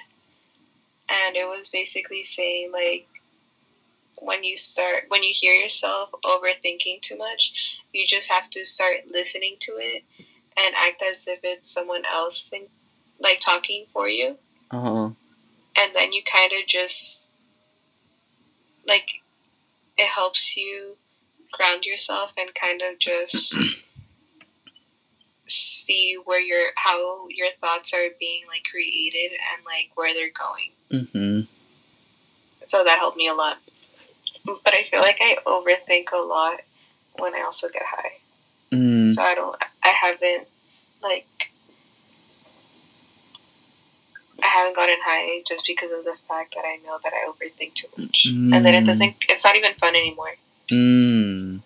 [1.10, 3.08] and it was basically saying like
[4.22, 7.52] when you start when you hear yourself overthinking too much,
[7.92, 10.04] you just have to start listening to it
[10.58, 12.70] and act as if it's someone else think,
[13.20, 14.38] like talking for you,
[14.70, 15.10] Uh huh.
[15.78, 17.32] and then you kind of just
[18.88, 19.22] like
[19.98, 20.98] it helps you
[21.52, 23.58] ground yourself and kind of just
[25.48, 30.72] see where your how your thoughts are being like created and like where they're going.
[30.92, 31.42] Mm-hmm.
[32.66, 33.58] So that helped me a lot.
[34.45, 36.62] But I feel like I overthink a lot
[37.17, 38.13] when I also get high.
[38.71, 39.08] Mm.
[39.13, 40.47] So I don't I haven't
[41.04, 41.51] like
[44.43, 47.75] I haven't gotten high just because of the fact that I know that I overthink
[47.75, 48.25] too much.
[48.25, 48.88] And then it Mm.
[48.88, 50.36] doesn't it's not even fun anymore.
[50.69, 51.62] Mm.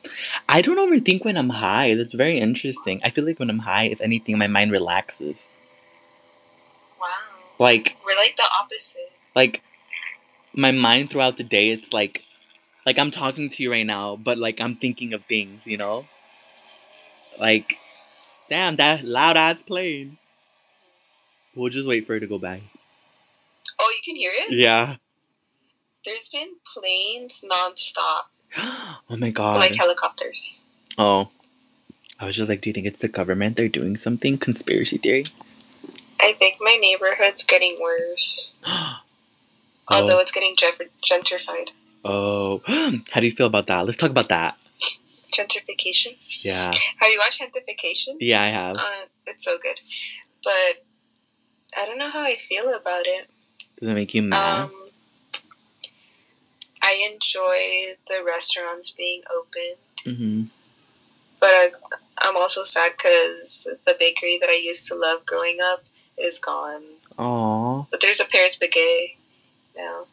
[0.50, 1.94] I don't overthink when I'm high.
[1.96, 3.00] That's very interesting.
[3.04, 5.48] I feel like when I'm high, if anything, my mind relaxes.
[7.00, 7.08] Wow.
[7.60, 9.12] Like, We're like the opposite.
[9.36, 9.62] like,
[10.54, 12.24] my mind throughout the day, it's like,
[12.86, 16.06] like I'm talking to you right now, but like I'm thinking of things, you know.
[17.40, 17.80] Like,
[18.48, 20.18] damn, that loud ass plane.
[21.56, 22.62] We'll just wait for it to go by.
[23.80, 24.54] Oh, you can hear it?
[24.54, 24.98] Yeah.
[26.04, 28.26] There's been planes nonstop.
[28.58, 29.58] oh my god.
[29.58, 30.66] Like helicopters.
[30.98, 31.30] oh.
[32.18, 33.58] I was just like, do you think it's the government?
[33.58, 34.38] They're doing something?
[34.38, 35.26] Conspiracy theory?
[36.22, 38.58] I think my neighborhood's getting worse.
[39.90, 40.22] Although oh.
[40.22, 41.72] it's getting gentrified.
[42.06, 42.62] Oh.
[43.12, 43.86] How do you feel about that?
[43.86, 44.58] Let's talk about that.
[45.36, 46.18] Gentrification.
[46.44, 46.74] Yeah.
[46.98, 48.18] Have you watched Gentrification?
[48.20, 48.78] Yeah, I have.
[48.78, 49.80] Uh, it's so good.
[50.44, 50.86] But
[51.78, 53.30] I don't know how I feel about it.
[53.78, 54.66] Does it make you mad?
[54.66, 54.72] Um,
[56.82, 59.74] I enjoy the restaurants being open,
[60.06, 60.44] mm-hmm.
[61.40, 61.70] but I,
[62.22, 65.84] I'm also sad because the bakery that I used to love growing up
[66.18, 66.84] is gone.
[67.18, 67.86] Aw.
[67.90, 69.16] But there's a Paris Baguette
[69.76, 70.06] now.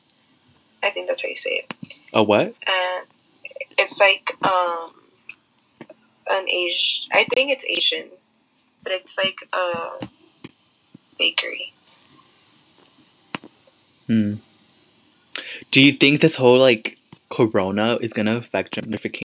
[0.82, 2.00] I think that's how you say it.
[2.12, 2.54] A what?
[2.66, 3.06] And
[3.78, 4.90] it's like um,
[6.30, 7.08] an Asian.
[7.12, 8.08] I think it's Asian,
[8.82, 10.06] but it's like a
[11.18, 11.72] bakery.
[14.06, 14.34] Hmm.
[15.70, 16.98] Do you think this whole like
[17.30, 19.22] corona is gonna affect gentrification?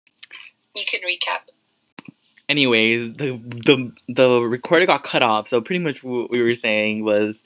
[0.76, 1.50] You can recap.
[2.48, 7.04] Anyways, the the the recorder got cut off, so pretty much what we were saying
[7.04, 7.40] was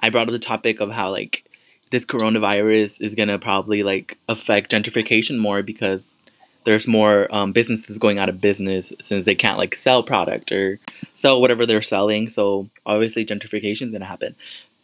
[0.00, 1.44] I brought up the topic of how like
[1.90, 6.14] this coronavirus is gonna probably like affect gentrification more because
[6.64, 10.80] there's more um, businesses going out of business since they can't like sell product or
[11.14, 12.28] sell whatever they're selling.
[12.28, 14.34] So obviously gentrification is gonna happen.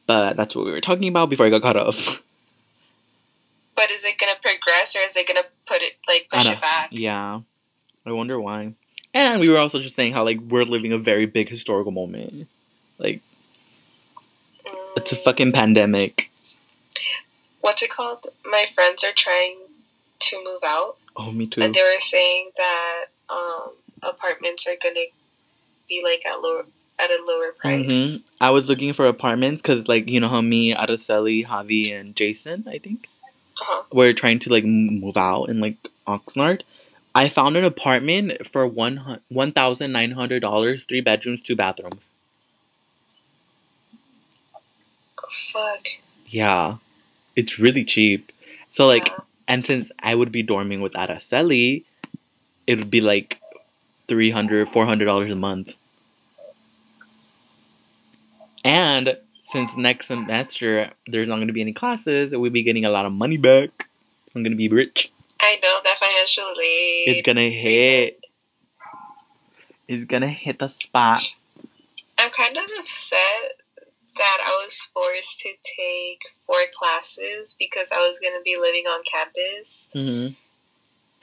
[0.07, 2.23] But that's what we were talking about before I got cut off.
[3.75, 6.89] But is it gonna progress or is it gonna put it like push it back?
[6.93, 7.41] Yeah.
[8.05, 8.75] I wonder why.
[9.15, 12.49] And we were also just saying how like we're living a very big historical moment.
[12.99, 13.23] Like
[14.97, 16.31] it's a Mm, fucking pandemic.
[17.61, 18.27] What's it called?
[18.45, 19.59] My friends are trying
[20.21, 21.63] to move out, Oh, me too.
[21.63, 25.07] and they were saying that um, apartments are gonna
[25.89, 26.67] be like at lower
[26.99, 27.87] at a lower price.
[27.93, 28.23] Mhm.
[28.41, 32.65] I was looking for apartments because like you know how me, Araceli, Javi, and Jason,
[32.69, 33.09] I think,
[33.61, 33.83] Uh-huh.
[33.93, 35.77] were trying to like move out in like
[36.07, 36.63] Oxnard.
[37.15, 42.09] I found an apartment for one one thousand nine hundred dollars, three bedrooms, two bathrooms.
[45.31, 45.87] Fuck.
[46.33, 46.77] Yeah,
[47.37, 48.33] it's really cheap.
[48.71, 49.19] So like, Yeah.
[49.47, 51.85] and since I would be dorming with Araceli,
[52.67, 53.41] it would be like
[54.09, 55.77] 300 400 dollars a month.
[58.65, 62.91] And since next semester there's not going to be any classes, we'll be getting a
[62.91, 63.89] lot of money back.
[64.35, 65.13] I'm going to be rich.
[65.41, 67.09] I know that financial aid.
[67.09, 68.25] It's going to hit.
[69.89, 71.21] It's going to hit the spot.
[72.19, 73.61] I'm kind of upset
[74.17, 78.85] that I was forced to take four classes because I was going to be living
[78.87, 79.89] on campus.
[79.93, 80.29] hmm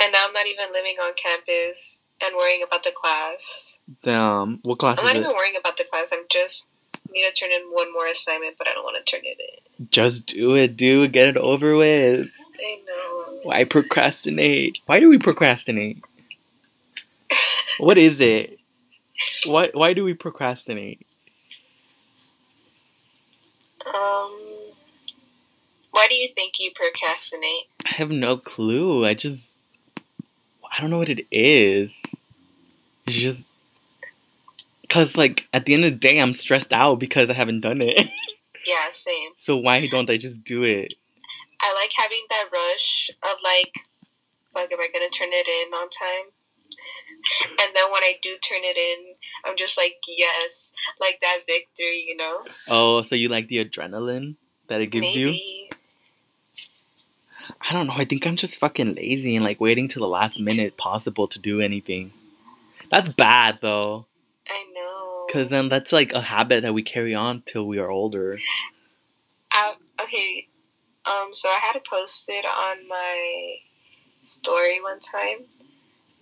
[0.01, 3.79] And now I'm not even living on campus and worrying about the class.
[4.03, 4.59] Damn.
[4.63, 5.19] What class I'm is not it?
[5.25, 6.11] even worrying about the class.
[6.11, 6.67] I'm just
[7.11, 9.87] need to turn in one more assignment, but I don't want to turn it in.
[9.91, 11.11] Just do it, dude.
[11.13, 12.31] Get it over with.
[12.59, 13.39] I know.
[13.43, 14.79] Why procrastinate?
[14.85, 16.03] Why do we procrastinate?
[17.79, 18.59] What is it?
[19.45, 21.05] Why why do we procrastinate?
[23.93, 24.31] Um,
[25.91, 27.67] why do you think you procrastinate?
[27.85, 29.05] I have no clue.
[29.05, 29.49] I just
[30.71, 32.01] I don't know what it is.
[33.07, 33.47] It's just
[34.81, 37.81] because, like, at the end of the day, I'm stressed out because I haven't done
[37.81, 38.09] it.
[38.67, 39.31] Yeah, same.
[39.37, 40.93] so why don't I just do it?
[41.61, 43.73] I like having that rush of like,
[44.53, 46.31] fuck, am I gonna turn it in on time?
[47.51, 49.15] And then when I do turn it in,
[49.45, 52.43] I'm just like, yes, like that victory, you know?
[52.69, 54.35] Oh, so you like the adrenaline
[54.67, 55.35] that it gives you?
[57.69, 57.95] I don't know.
[57.95, 61.39] I think I'm just fucking lazy and like waiting till the last minute possible to
[61.39, 62.13] do anything.
[62.89, 64.07] That's bad though,
[64.47, 65.25] I know.
[65.27, 68.39] because then that's like a habit that we carry on till we are older.
[69.51, 70.47] I, okay,
[71.05, 73.57] um, so I had to post it on my
[74.21, 75.45] story one time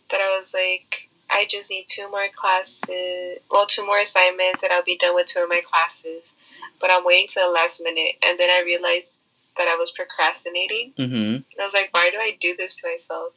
[0.09, 4.71] that I was like, I just need two more classes, well, two more assignments, and
[4.71, 6.35] I'll be done with two of my classes.
[6.79, 9.17] But I'm waiting till the last minute, and then I realized
[9.57, 10.93] that I was procrastinating.
[10.97, 11.15] Mm-hmm.
[11.15, 13.33] And I was like, why do I do this to myself?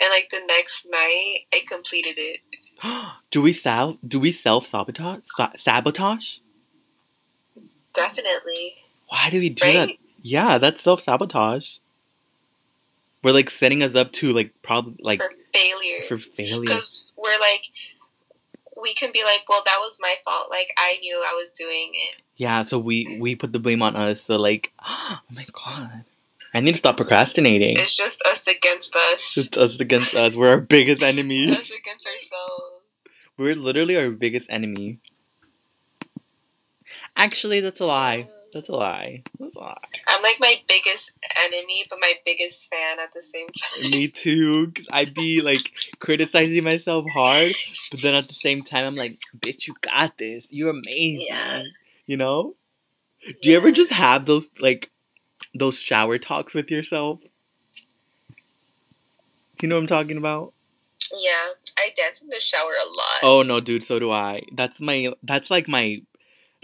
[0.00, 2.40] And like the next night, I completed it.
[3.30, 6.38] do we self do we self sabotage Sa- sabotage?
[7.92, 8.74] Definitely.
[9.08, 9.90] Why do we do that?
[10.22, 11.76] Yeah, that's self sabotage.
[13.22, 16.02] We're like setting us up to like probably like For failure.
[16.08, 16.60] for failure.
[16.60, 17.64] because we're like
[18.82, 21.92] we can be like well that was my fault like i knew i was doing
[21.94, 24.22] it Yeah, so we we put the blame on us.
[24.22, 26.04] So like, oh my god,
[26.54, 27.76] I need to stop procrastinating.
[27.76, 30.34] it's just us against us It's us against us.
[30.34, 31.50] We're our biggest enemy.
[31.60, 32.80] us against ourselves
[33.36, 35.00] We're literally our biggest enemy.
[37.16, 38.28] Actually, that's a lie.
[38.52, 39.22] That's a lie.
[39.38, 39.76] That's a lie.
[40.08, 44.72] i'm like my biggest enemy but my biggest fan at the same time Me too.
[44.72, 47.54] Cause I'd be like criticizing myself hard,
[47.90, 50.46] but then at the same time, I'm like, bitch, you got this.
[50.50, 51.26] You're amazing.
[51.28, 51.62] Yeah.
[52.06, 52.54] You know?
[53.42, 54.90] Do you ever just have those like
[55.54, 57.20] those shower talks with yourself?
[59.58, 60.52] Do you know what I'm talking about?
[61.18, 64.42] yeah i dance in the shower a lot Oh no, dude, so do I.
[64.52, 66.02] That's my that's like my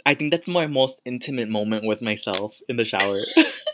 [0.07, 3.23] I think that's my most intimate moment with myself in the shower.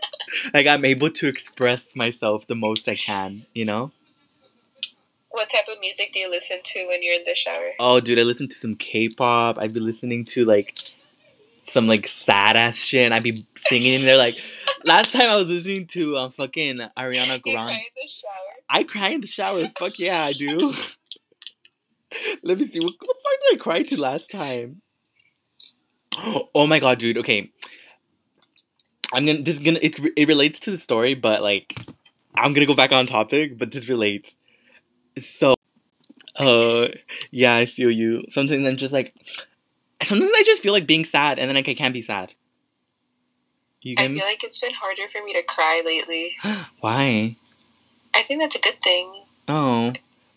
[0.55, 3.93] like I'm able to express myself the most I can, you know?
[5.33, 8.19] what type of music do you listen to when you're in the shower Oh dude,
[8.19, 9.59] I listen to some K pop.
[9.59, 10.77] I'd be listening to like
[11.65, 14.37] some like sad ass shit and I'd be singing in there like
[14.85, 17.71] last time I was listening to um fucking Ariana you cry Grande.
[17.71, 19.67] in the shower I cry in the shower.
[19.79, 20.57] Fuck yeah, I do.
[22.43, 22.81] Let me see.
[22.81, 24.83] What, what song did I cry to last time?
[26.55, 27.19] Oh my god, dude.
[27.19, 27.51] Okay,
[29.13, 29.43] I'm gonna.
[29.43, 29.79] This is gonna.
[29.83, 31.75] It it relates to the story, but like,
[32.35, 33.59] I'm gonna go back on topic.
[33.59, 34.35] But this relates.
[35.19, 35.55] So,
[36.39, 36.89] uh,
[37.31, 38.25] yeah, I feel you.
[38.31, 39.15] Sometimes I'm just like,
[40.03, 42.33] sometimes I just feel like being sad, and then like I can't be sad.
[43.85, 44.17] You i me?
[44.19, 46.37] feel like it's been harder for me to cry lately
[46.81, 47.35] Why?
[48.15, 49.93] i think that's a good thing Oh,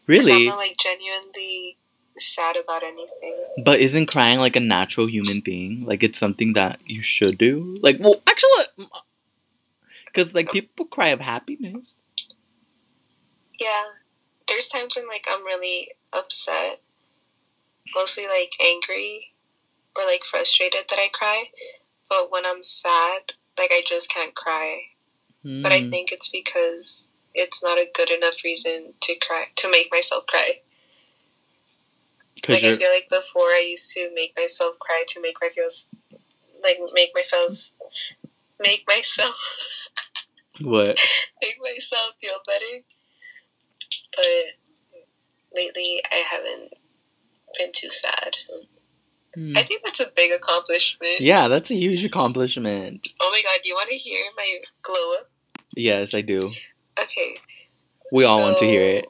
[0.08, 0.34] really?
[0.34, 1.78] i'm not like genuinely
[2.18, 5.86] sad about anything But isn't crying like a natural human thing?
[5.86, 7.78] Like it's something that you should do?
[7.82, 8.88] Like, well, actually,
[10.06, 12.00] because like people cry of happiness.
[13.60, 13.84] Yeah.
[14.48, 16.80] There's times when like I'm really upset.
[17.96, 19.34] Mostly like angry
[19.96, 21.46] or like frustrated that I cry.
[22.10, 24.80] But when I'm sad, like I just can't cry.
[25.44, 25.90] But I Hmm.
[25.90, 30.62] think it's because it's not a good enough reason to cry to make myself cry.
[32.50, 35.90] Like I feel like before I used to make myself cry to make my feels
[36.64, 37.76] like make my feels
[38.60, 39.36] make myself
[40.62, 41.00] what?
[41.42, 42.84] make myself feel better.
[44.16, 44.96] But
[45.56, 46.74] lately I haven't
[47.58, 48.36] been too sad.
[49.36, 49.54] Hmm.
[49.58, 51.20] I think that's a big accomplishment.
[51.20, 53.08] Yeah, that's a huge accomplishment.
[53.22, 55.30] Oh my god, do you want to hear my glow up?
[55.76, 56.52] Yes, I do.
[57.00, 57.38] Okay.
[58.12, 59.08] We all want to hear it.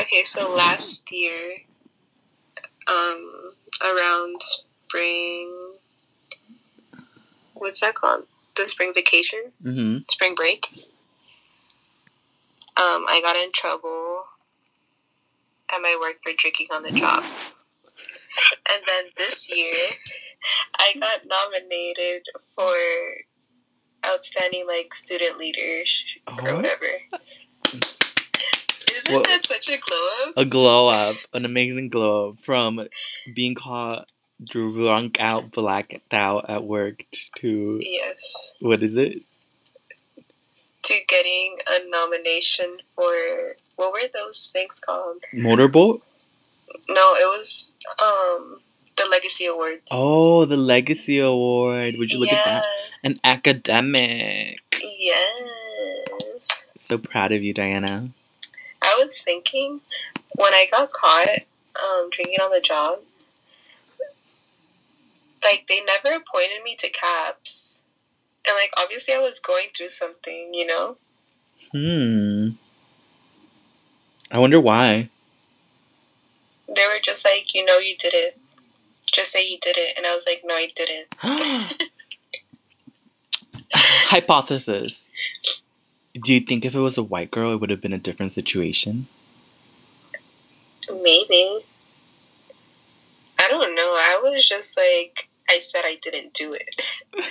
[0.00, 1.58] Okay, so last year,
[2.88, 5.74] um, around spring,
[7.54, 8.26] what's that called?
[8.56, 9.98] The spring vacation, Mm-hmm.
[10.08, 10.66] spring break.
[12.78, 14.24] Um, I got in trouble
[15.72, 17.22] at my work for drinking on the job.
[18.70, 19.74] And then this year,
[20.78, 22.22] I got nominated
[22.54, 22.74] for
[24.06, 26.86] outstanding like student leaders or whatever.
[28.96, 30.32] Isn't What- that such a glow up?
[30.36, 32.88] A glow up, an amazing glow up from
[33.34, 34.10] being caught
[34.42, 37.04] drunk out, blacked out at work
[37.36, 38.54] to Yes.
[38.60, 39.22] what is it?
[40.82, 45.24] To getting a nomination for what were those things called?
[45.32, 46.02] Motorboat?
[46.88, 48.60] No, it was um
[48.96, 49.90] the Legacy Awards.
[49.92, 51.96] Oh, the Legacy Award.
[51.98, 52.38] Would you look yeah.
[52.38, 52.64] at that?
[53.04, 54.60] An academic.
[54.82, 56.66] Yes.
[56.78, 58.10] So proud of you, Diana.
[58.86, 59.80] I was thinking
[60.36, 61.40] when I got caught
[61.82, 63.00] um, drinking on the job,
[65.42, 67.86] like they never appointed me to CAPS,
[68.46, 70.96] and like obviously I was going through something, you know.
[71.72, 72.50] Hmm.
[74.30, 75.08] I wonder why.
[76.68, 78.38] They were just like, you know, you did it.
[79.10, 81.14] Just say you did it, and I was like, no, I didn't.
[83.74, 85.10] Hypothesis.
[86.20, 88.32] Do you think if it was a white girl, it would have been a different
[88.32, 89.06] situation?
[90.90, 91.64] Maybe.
[93.38, 93.82] I don't know.
[93.82, 97.00] I was just like, I said I didn't do it.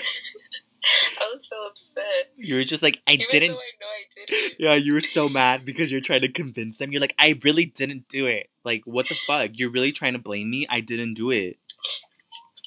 [1.19, 2.31] I was so upset.
[2.37, 3.51] You were just like, I Even didn't.
[3.51, 4.53] I know I did it.
[4.59, 6.91] Yeah, you were so mad because you're trying to convince them.
[6.91, 8.49] You're like, I really didn't do it.
[8.63, 9.51] Like, what the fuck?
[9.53, 10.67] You're really trying to blame me?
[10.69, 11.57] I didn't do it.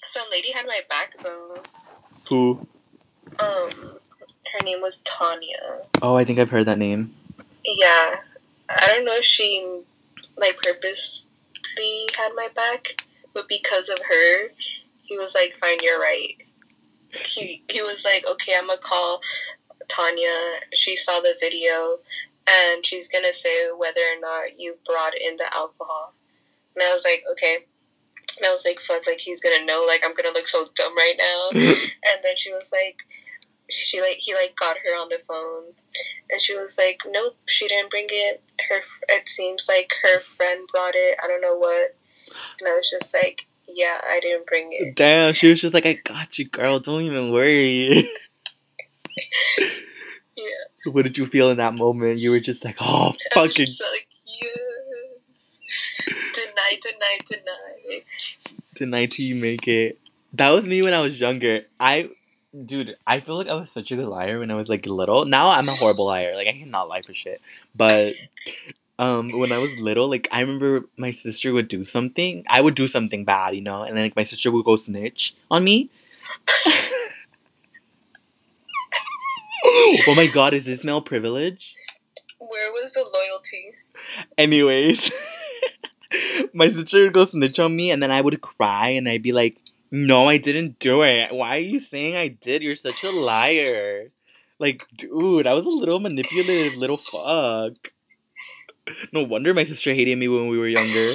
[0.02, 1.62] Some lady had my back though.
[2.28, 2.66] Who?
[3.38, 3.98] Um,
[4.52, 5.82] her name was Tanya.
[6.02, 7.14] Oh, I think I've heard that name.
[7.64, 8.16] Yeah,
[8.68, 9.82] I don't know if she
[10.36, 11.28] like purposely
[12.16, 13.02] had my back,
[13.34, 14.48] but because of her,
[15.02, 16.36] he was like, "Fine, you're right."
[17.12, 19.20] He he was like, "Okay, I'm gonna call
[19.88, 21.98] Tanya." She saw the video,
[22.46, 26.14] and she's gonna say whether or not you brought in the alcohol.
[26.74, 27.66] And I was like, "Okay."
[28.36, 29.84] And I was like, "Fuck!" Like he's gonna know.
[29.86, 31.50] Like I'm gonna look so dumb right now.
[32.08, 33.02] And then she was like,
[33.68, 35.74] she like he like got her on the phone,
[36.30, 38.42] and she was like, nope, she didn't bring it.
[38.68, 41.18] Her it seems like her friend brought it.
[41.22, 41.94] I don't know what.
[42.60, 44.94] And I was just like, yeah, I didn't bring it.
[44.96, 46.78] Damn, she was just like, I got you, girl.
[46.78, 48.10] Don't even worry.
[50.36, 52.18] Yeah, what did you feel in that moment?
[52.18, 53.66] You were just like, oh, fucking.
[53.66, 54.06] like,
[54.40, 55.58] yes,
[56.32, 58.00] deny, deny, deny.
[58.76, 59.98] Tonight till you make it.
[60.32, 61.62] That was me when I was younger.
[61.80, 62.10] I,
[62.64, 65.24] dude, I feel like I was such a good liar when I was like little.
[65.24, 66.34] Now I'm a horrible liar.
[66.34, 67.40] Like I cannot lie for shit.
[67.74, 68.14] But
[68.98, 72.44] um, when I was little, like I remember my sister would do something.
[72.48, 75.36] I would do something bad, you know, and then like my sister would go snitch
[75.50, 75.90] on me.
[79.64, 81.74] oh my god, is this male privilege?
[82.38, 83.74] Where was the loyalty?
[84.36, 85.10] Anyways,
[86.54, 89.32] my sister would go snitch on me, and then I would cry, and I'd be
[89.32, 89.58] like,
[89.90, 91.32] "No, I didn't do it.
[91.32, 92.62] Why are you saying I did?
[92.62, 94.10] You're such a liar."
[94.58, 97.92] Like, dude, I was a little manipulative little fuck.
[99.12, 101.14] No wonder my sister hated me when we were younger.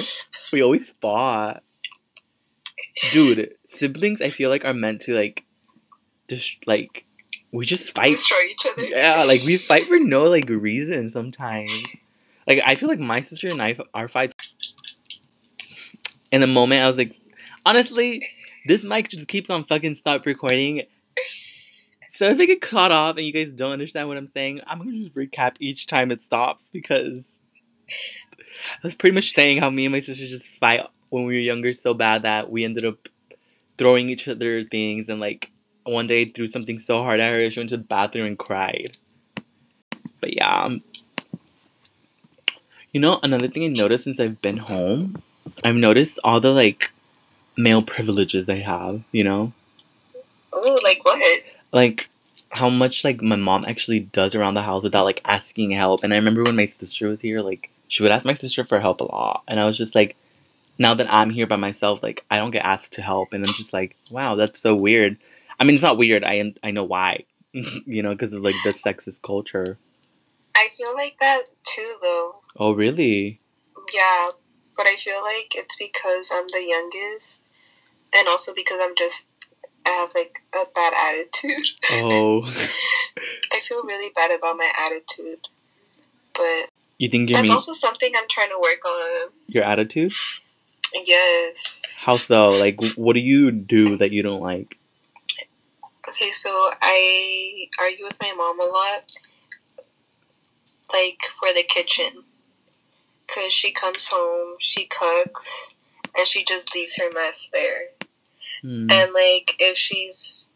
[0.52, 1.62] We always fought.
[3.12, 5.44] Dude, siblings, I feel like are meant to like,
[6.28, 7.04] just like,
[7.52, 8.84] we just fight Destroy each other.
[8.84, 11.84] yeah, like we fight for no like reason sometimes.
[12.46, 14.34] Like I feel like my sister and I our fights.
[16.30, 17.14] In the moment, I was like,
[17.64, 18.22] honestly,
[18.66, 20.82] this mic just keeps on fucking stop recording.
[22.10, 24.78] So if I get caught off and you guys don't understand what I'm saying, I'm
[24.78, 27.20] gonna just recap each time it stops because
[27.90, 31.40] I was pretty much saying how me and my sister just fight when we were
[31.40, 33.08] younger so bad that we ended up
[33.76, 35.50] throwing each other things and like
[35.82, 38.96] one day threw something so hard at her she went to the bathroom and cried.
[40.20, 40.64] But yeah.
[40.64, 40.82] um,
[42.94, 45.20] You know, another thing I noticed since I've been home,
[45.64, 46.92] I've noticed all the like
[47.56, 49.52] male privileges I have, you know?
[50.52, 51.42] Oh, like what?
[51.72, 52.08] Like
[52.50, 56.04] how much like my mom actually does around the house without like asking help.
[56.04, 58.80] And I remember when my sister was here, like she would ask my sister for
[58.80, 59.42] help a lot.
[59.48, 60.16] And I was just like
[60.78, 63.52] now that I'm here by myself, like I don't get asked to help and I'm
[63.52, 65.16] just like, wow, that's so weird.
[65.58, 66.24] I mean, it's not weird.
[66.24, 67.24] I am, I know why.
[67.52, 69.78] you know, because of like the sexist culture.
[70.56, 72.36] I feel like that too, though.
[72.56, 73.40] Oh, really?
[73.92, 74.28] Yeah,
[74.76, 77.43] but I feel like it's because I'm the youngest,
[78.14, 79.28] and also because I'm just
[79.86, 81.66] I have like a bad attitude.
[81.90, 82.42] Oh,
[83.52, 85.46] I feel really bad about my attitude,
[86.32, 87.54] but you think you're that's me?
[87.54, 89.30] also something I'm trying to work on.
[89.46, 90.12] Your attitude?
[91.04, 91.82] Yes.
[91.98, 92.50] How so?
[92.50, 94.78] Like, what do you do that you don't like?
[96.08, 96.50] Okay, so
[96.80, 99.12] I argue with my mom a lot,
[100.92, 102.24] like for the kitchen,
[103.26, 105.76] cause she comes home, she cooks,
[106.16, 107.88] and she just leaves her mess there.
[108.64, 108.90] Hmm.
[108.90, 110.50] And like if she's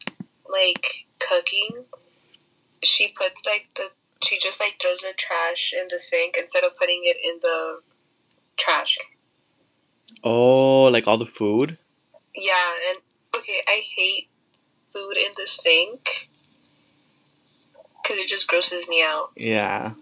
[0.50, 1.84] like cooking,
[2.82, 3.90] she puts like the
[4.22, 7.80] she just like throws the trash in the sink instead of putting it in the
[8.56, 8.96] trash.
[10.24, 11.76] Oh, like all the food?
[12.34, 12.98] Yeah, and
[13.36, 14.30] okay, I hate
[14.90, 16.30] food in the sink
[18.02, 19.32] because it just grosses me out.
[19.36, 19.92] Yeah.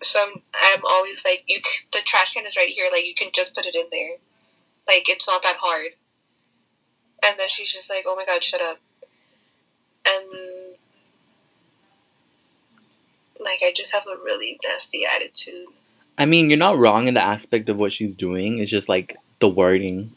[0.00, 2.88] So I'm, I'm always like, you c- the trash can is right here.
[2.90, 4.16] Like you can just put it in there.
[4.86, 5.92] Like it's not that hard.
[7.24, 8.78] And then she's just like, oh my god, shut up.
[10.06, 10.76] And
[13.40, 15.66] like I just have a really nasty attitude.
[16.16, 18.58] I mean, you're not wrong in the aspect of what she's doing.
[18.58, 20.12] It's just like the wording.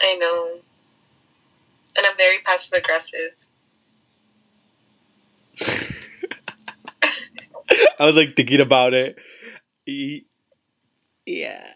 [0.00, 0.60] I know.
[1.96, 3.34] And I'm very passive aggressive.
[7.98, 9.16] I was like thinking about it.
[11.26, 11.74] Yeah.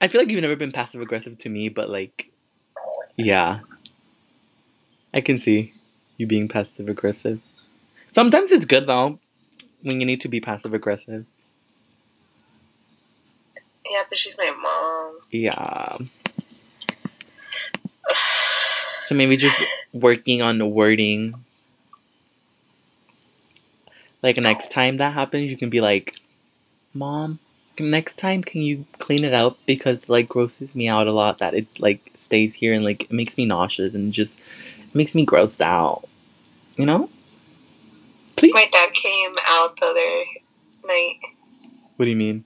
[0.00, 2.32] I feel like you've never been passive aggressive to me, but like,
[3.16, 3.60] yeah.
[5.12, 5.72] I can see
[6.16, 7.40] you being passive aggressive.
[8.12, 9.18] Sometimes it's good though
[9.82, 11.26] when you need to be passive aggressive.
[13.90, 15.20] Yeah, but she's my mom.
[15.30, 15.98] Yeah.
[19.06, 19.62] So maybe just
[19.92, 21.34] working on the wording.
[24.22, 24.70] Like next oh.
[24.70, 26.16] time that happens, you can be like,
[26.92, 27.38] "Mom,
[27.80, 31.54] next time can you clean it out because like grosses me out a lot that
[31.54, 34.38] it like stays here and like it makes me nauseous and just
[34.88, 36.04] it makes me grossed out."
[36.76, 37.10] You know?
[38.36, 38.52] Please.
[38.52, 40.24] My dad came out the other
[40.86, 41.14] night
[41.96, 42.44] What do you mean?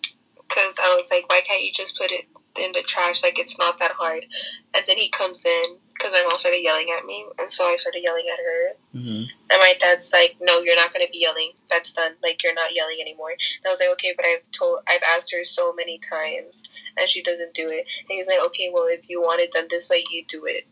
[0.51, 2.27] because I was like, why can't you just put it
[2.61, 3.23] in the trash?
[3.23, 4.27] Like, it's not that hard.
[4.75, 7.77] And then he comes in because my mom started yelling at me, and so I
[7.77, 8.73] started yelling at her.
[8.93, 11.53] hmm And my dad's like, no, you're not going to be yelling.
[11.69, 12.13] That's done.
[12.23, 13.33] Like, you're not yelling anymore.
[13.33, 17.07] And I was like, okay, but I've told, I've asked her so many times, and
[17.09, 17.87] she doesn't do it.
[18.01, 20.67] And he's like, okay, well, if you want it done this way, you do it.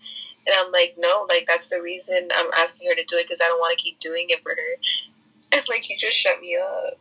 [0.46, 3.42] And I'm like, no, like, that's the reason I'm asking her to do it because
[3.42, 4.76] I don't want to keep doing it for her.
[5.50, 6.98] And, like, he just shut me up.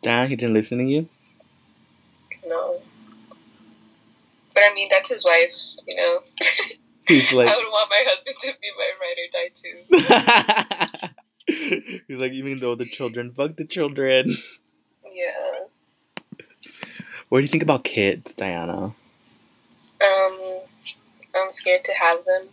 [0.00, 1.10] Dad, he didn't listen to you.
[2.46, 2.80] No.
[4.54, 6.20] But I mean, that's his wife, you know.
[7.08, 9.50] He's like, I would want my husband to be my ride or die
[11.08, 12.02] too.
[12.08, 13.32] He's like, you mean though the children?
[13.32, 14.34] Fuck the children.
[15.12, 15.66] Yeah.
[17.28, 18.94] What do you think about kids, Diana?
[20.04, 20.60] Um,
[21.34, 22.48] I'm scared to have them.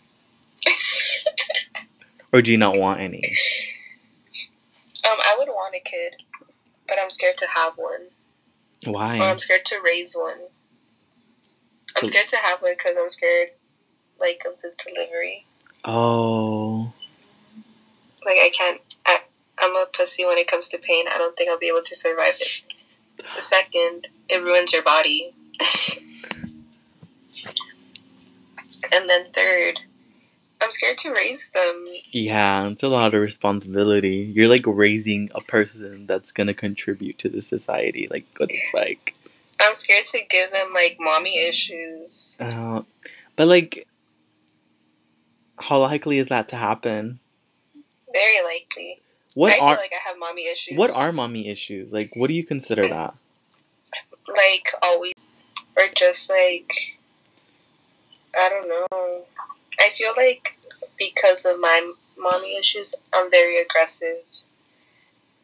[2.32, 3.22] Or do you not want any?
[5.06, 6.24] Um, I would want a kid,
[6.88, 8.08] but I'm scared to have one,
[8.86, 9.18] Why?
[9.18, 9.30] or Why?
[9.30, 10.48] I'm scared to raise one.
[11.96, 13.50] I'm scared to have one because I'm scared,
[14.24, 15.46] like, of the delivery.
[15.86, 16.94] Oh,
[18.26, 18.82] Like, I can't.
[19.06, 19.20] I,
[19.60, 21.06] I'm a pussy when it comes to pain.
[21.14, 22.74] I don't think I'll be able to survive it.
[23.36, 25.34] The second, it ruins your body.
[28.94, 29.80] and then third,
[30.62, 31.86] I'm scared to raise them.
[32.12, 34.32] yeah, it's a lot of responsibility.
[34.34, 38.08] You're like raising a person that's gonna contribute to the society.
[38.10, 39.14] Like, what the fuck?
[39.62, 42.38] I'm scared to give them like mommy issues.
[42.40, 42.84] Uh,
[43.36, 43.88] but like,
[45.60, 47.20] how likely is that to happen?
[48.12, 49.02] Very likely.
[49.36, 50.78] What I feel are like I have mommy issues.
[50.78, 51.92] what are mommy issues?
[51.92, 53.16] Like, what do you consider that?
[54.28, 55.14] like always
[55.78, 57.00] or just like
[58.36, 59.26] I don't know.
[59.80, 60.58] I feel like
[60.98, 64.18] because of my mommy issues, I'm very aggressive.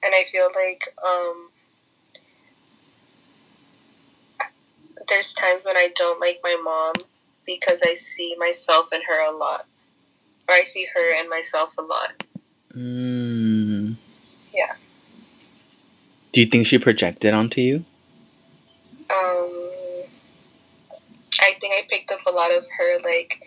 [0.03, 1.49] And I feel like um
[5.07, 6.93] there's times when I don't like my mom
[7.45, 9.65] because I see myself in her a lot.
[10.49, 12.23] Or I see her and myself a lot.
[12.75, 13.95] Mm.
[14.51, 14.73] Yeah.
[16.31, 17.85] Do you think she projected onto you?
[19.11, 19.51] um
[21.41, 23.41] I think I picked up a lot of her like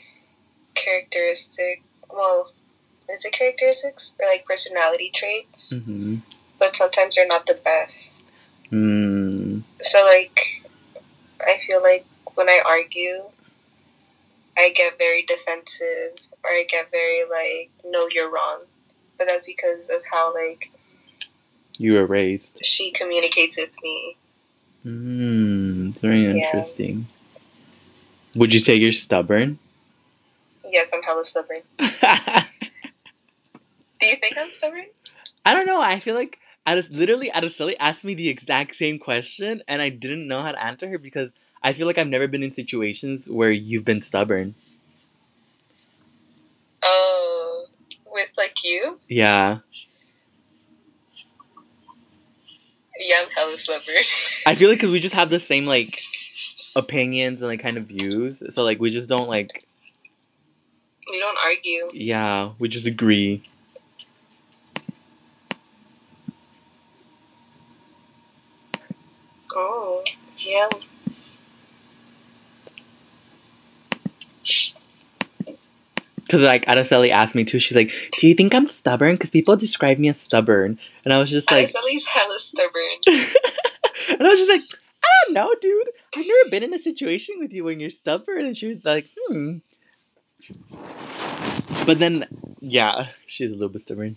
[0.75, 2.53] characteristic well
[3.09, 6.17] is it characteristics or like personality traits Mm-hmm.
[6.59, 8.27] but sometimes they're not the best
[8.73, 9.63] Mm.
[9.81, 10.65] so like
[11.47, 13.25] I feel like when I argue
[14.57, 18.65] I get very defensive or I get very like no you're wrong
[19.19, 20.71] but that's because of how like
[21.79, 22.65] You were raised.
[22.65, 24.17] she communicates with me
[24.85, 25.91] Mm.
[25.91, 26.31] It's very Yeah.
[26.31, 27.07] interesting.
[28.35, 29.59] Would you say you're stubborn?
[30.69, 31.85] yes I'm hella stubborn do
[34.07, 34.85] you think I'm stubborn
[35.45, 35.83] I don't know.
[35.83, 40.29] I feel like Adis literally Araceli asked me the exact same question, and I didn't
[40.29, 41.31] know how to answer her because
[41.65, 44.55] I feel like I've never been in situations where you've been stubborn.
[46.83, 47.67] Oh,
[48.07, 48.99] with like you?
[49.09, 49.59] Yeah,
[52.99, 53.95] Yeah, I'm hella stubborn.
[54.47, 56.01] I feel like because we just have the same like
[56.77, 59.67] opinions and like kind of views, so like we just don't like
[61.11, 61.91] we don't argue.
[61.93, 63.43] yeah we just agree.
[69.55, 70.03] Oh,
[70.39, 70.69] yeah.
[76.33, 77.59] Because like Araceli asked me too.
[77.59, 81.19] She's like, "Do you think I'm stubborn?" Because people describe me as stubborn, and I
[81.19, 82.83] was just like, Like, hella stubborn.
[83.07, 84.63] and I was just like,
[85.05, 85.91] I don't know, dude.
[86.17, 88.47] I've never been in a situation with you when you're stubborn.
[88.47, 89.59] And she was like, hmm.
[91.85, 92.27] But then,
[92.61, 94.17] yeah, she's a little bit stubborn.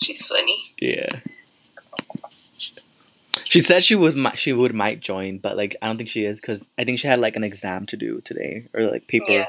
[0.00, 0.58] She's funny.
[0.80, 1.08] Yeah.
[3.50, 6.36] She said she was she would might join, but like I don't think she is
[6.36, 9.26] because I think she had like an exam to do today or like paper.
[9.28, 9.46] Yeah.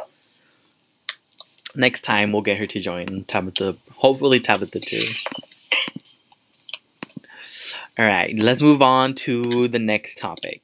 [1.76, 3.78] Next time we'll get her to join Tabitha.
[3.98, 5.04] Hopefully Tabitha too.
[8.00, 10.64] All right, let's move on to the next topic.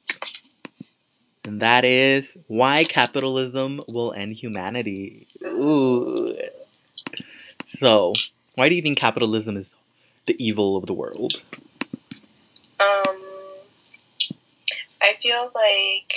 [1.44, 5.28] And that is why capitalism will end humanity.
[5.44, 6.36] Ooh.
[7.66, 8.14] So,
[8.56, 9.74] why do you think capitalism is
[10.26, 11.44] the evil of the world?
[12.80, 13.17] Um,
[15.08, 16.12] I feel like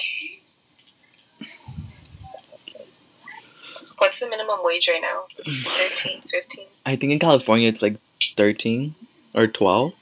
[3.97, 5.25] what's the minimum wage right now?
[5.45, 6.65] 13, 15?
[6.85, 7.95] I think in California it's like
[8.35, 8.95] 13
[9.33, 9.93] or 12.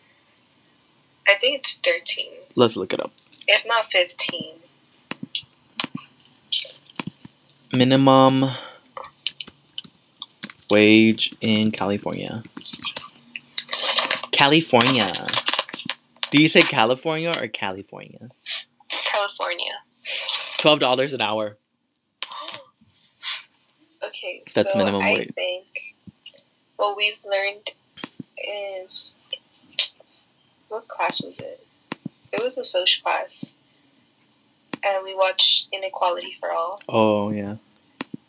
[1.27, 2.25] I think it's 13,
[2.55, 3.11] Let's look it up.
[3.47, 4.55] if not 15.
[7.71, 8.45] Minimum
[10.71, 12.41] wage in California.
[14.31, 15.11] California.
[16.31, 18.29] Do you say California or California?
[19.19, 19.73] California.
[20.05, 21.57] $12 an hour.
[24.01, 25.33] Okay, That's so minimum I wage.
[25.35, 25.65] think
[26.77, 27.71] what we've learned
[28.37, 29.17] is
[30.69, 31.67] what class was it?
[32.31, 33.55] It was a social class,
[34.85, 37.57] and we watched Inequality for All, Oh, yeah.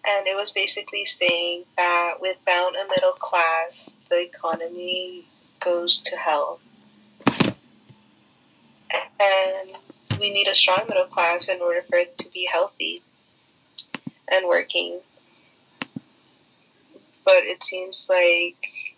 [0.04, 5.26] and it was basically saying that without a middle class, the economy
[5.60, 6.58] goes to hell,
[8.90, 9.76] and
[10.20, 13.02] we need a strong middle class in order for it to be healthy
[14.32, 15.00] and working
[17.24, 18.96] but it seems like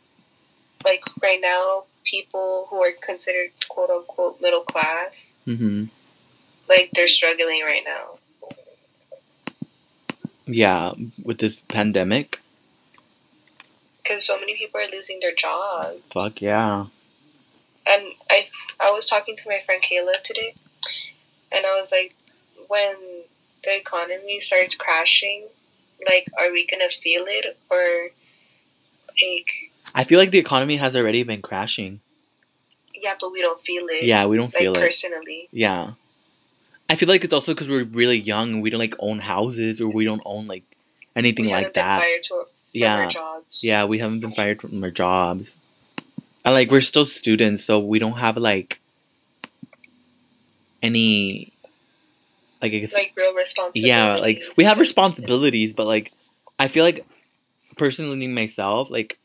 [0.85, 5.85] like right now people who are considered quote unquote middle class Mm-hmm.
[6.69, 8.19] like they're struggling right now
[10.47, 10.93] Yeah,
[11.23, 12.41] with this pandemic.
[14.03, 16.87] because so many people are losing their jobs Fuck yeah.
[17.87, 18.49] and i
[18.81, 20.55] i was talking to my friend kayla today
[21.55, 22.15] and i was like
[22.69, 22.95] when
[23.65, 25.47] the economy starts crashing
[26.09, 28.11] like are we gonna feel it or
[29.23, 32.01] like I feel like the economy has already been crashing.
[32.95, 34.81] yeah but we don't feel it Yeah, we don't like feel it.
[34.81, 35.93] personally Yeah.
[36.89, 39.81] I feel like it's also because we're really young and we don't like own houses
[39.81, 40.65] or we don't own like
[41.17, 42.01] anything we like been that.
[42.01, 42.97] fired to, from Yeah.
[43.05, 45.57] our jobs Yeah, we haven't been fired from our jobs.
[46.45, 48.81] And like we're still students, so we don't have like
[50.83, 51.53] any
[52.63, 53.89] like I guess like real responsibility.
[53.89, 56.13] yeah, like we have responsibilities, but like
[56.59, 57.05] I feel like
[57.77, 59.19] personally myself, like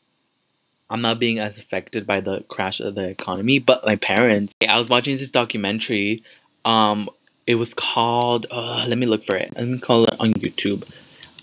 [0.90, 4.54] I'm not being as affected by the crash of the economy, but my parents.
[4.66, 6.18] I was watching this documentary.
[6.64, 7.08] Um,
[7.46, 8.46] it was called.
[8.50, 9.52] Uh, let me look for it.
[9.54, 10.90] Let me call it on YouTube.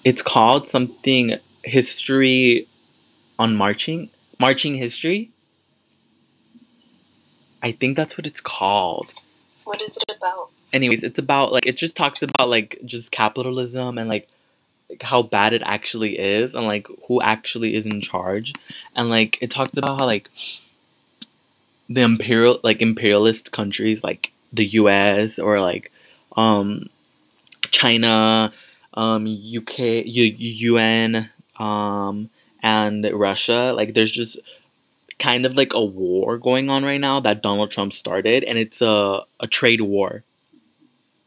[0.03, 2.67] It's called something history
[3.39, 5.31] on marching marching history.
[7.63, 9.13] I think that's what it's called
[9.65, 10.49] What is it about?
[10.75, 14.27] anyways it's about like it just talks about like just capitalism and like,
[15.01, 18.53] how bad it actually is and like who actually is in charge
[18.95, 20.29] and like it talks about how like
[21.89, 25.91] the imperial like imperialist countries like the US or like
[26.37, 26.87] um
[27.71, 28.53] China
[28.93, 30.35] um UK U-
[30.75, 32.29] UN um
[32.61, 34.37] and Russia like there's just
[35.19, 38.81] kind of like a war going on right now that Donald Trump started and it's
[38.81, 40.23] a a trade war.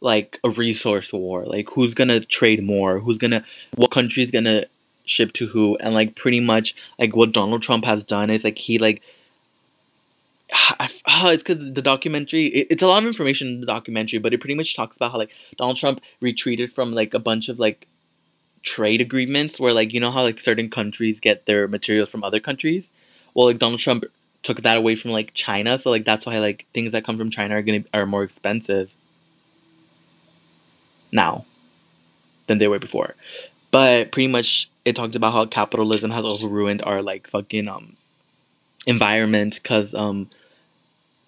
[0.01, 1.45] Like a resource war.
[1.45, 3.01] Like who's gonna trade more?
[3.01, 4.67] Who's gonna what country's gonna
[5.05, 5.77] ship to who?
[5.79, 9.03] And like pretty much like what donald trump has done is like he like
[10.51, 14.19] I, oh, it's because the documentary it, it's a lot of information in the documentary
[14.19, 17.49] but it pretty much talks about how like donald trump retreated from like a bunch
[17.49, 17.87] of like
[18.63, 22.41] trade agreements where like you know how like certain countries get their materials from other
[22.41, 22.91] countries
[23.39, 24.05] well like donald trump
[24.43, 27.31] took that away from like china so like that's why like things that come from
[27.31, 28.91] china are gonna are more expensive
[31.13, 31.45] now
[32.49, 33.15] than they were before.
[33.71, 37.97] But pretty much it talked about how capitalism has also ruined our like fucking um
[38.87, 40.31] environment cuz um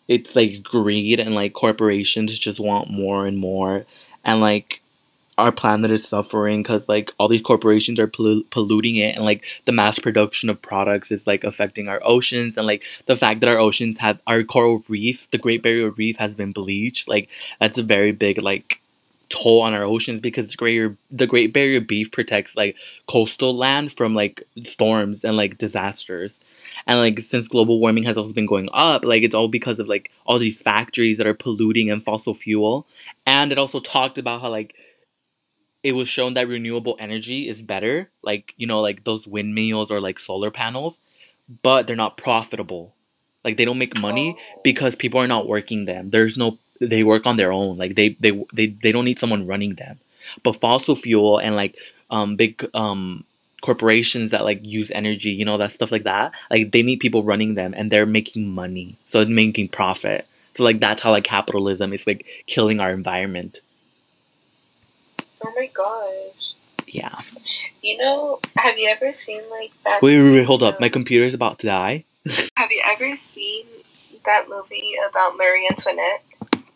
[0.09, 3.85] it's like greed and like corporations just want more and more
[4.25, 4.80] and like
[5.41, 9.45] our planet is suffering cuz like all these corporations are pollu- polluting it and like
[9.65, 13.49] the mass production of products is like affecting our oceans and like the fact that
[13.49, 17.29] our oceans have our coral reef the great barrier reef has been bleached like
[17.61, 18.81] that's a very big like
[19.31, 22.77] toll on our oceans because the the Great Barrier Reef protects like
[23.07, 26.41] coastal land from like storms and like disasters.
[26.87, 29.89] And like since global warming has also been going up, like it's all because of
[29.89, 32.87] like all these factories that are polluting and fossil fuel.
[33.27, 34.75] And it also talked about how like
[35.83, 40.01] it was shown that renewable energy is better, like you know, like those windmills or
[40.01, 41.01] like solar panels,
[41.63, 42.95] but they're not profitable.
[43.45, 44.61] Like they don't make money Oh.
[44.63, 46.11] because people are not working them.
[46.11, 47.77] There's no they work on their own.
[47.79, 49.99] Like they they they, they don't need someone running them.
[50.43, 51.77] But fossil fuel and like
[52.11, 53.25] um big um
[53.63, 56.33] corporations that like use energy, you know, that stuff like that.
[56.51, 58.97] Like they need people running them and they're making money.
[59.05, 60.27] So it's making profit.
[60.53, 63.61] So like that's how like capitalism is like killing our environment.
[65.43, 66.55] Oh my gosh.
[66.87, 67.21] Yeah.
[67.83, 70.03] You know, have you ever seen like that?
[70.03, 70.81] Wait, wait, wait, hold up.
[70.81, 72.05] My computer's about to die.
[72.57, 73.65] Have you ever seen
[74.27, 76.23] that movie about Marie Antoinette?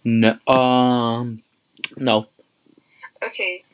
[0.05, 1.43] No um
[1.97, 2.29] no.
[3.23, 3.65] Okay,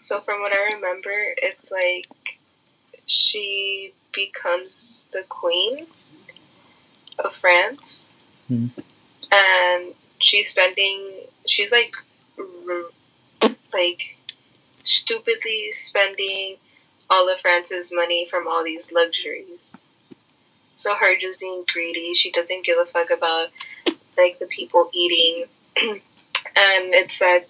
[0.00, 2.38] so from what I remember, it's like
[3.06, 5.86] she becomes the queen
[7.18, 8.68] of France, Hmm.
[9.32, 11.10] and she's spending.
[11.46, 11.94] She's like,
[12.38, 12.90] r-
[13.74, 14.16] like,
[14.82, 16.56] stupidly spending
[17.10, 19.78] all of France's money from all these luxuries.
[20.76, 23.48] So her just being greedy, she doesn't give a fuck about
[24.16, 25.46] like the people eating,
[25.76, 26.00] and
[26.94, 27.46] it said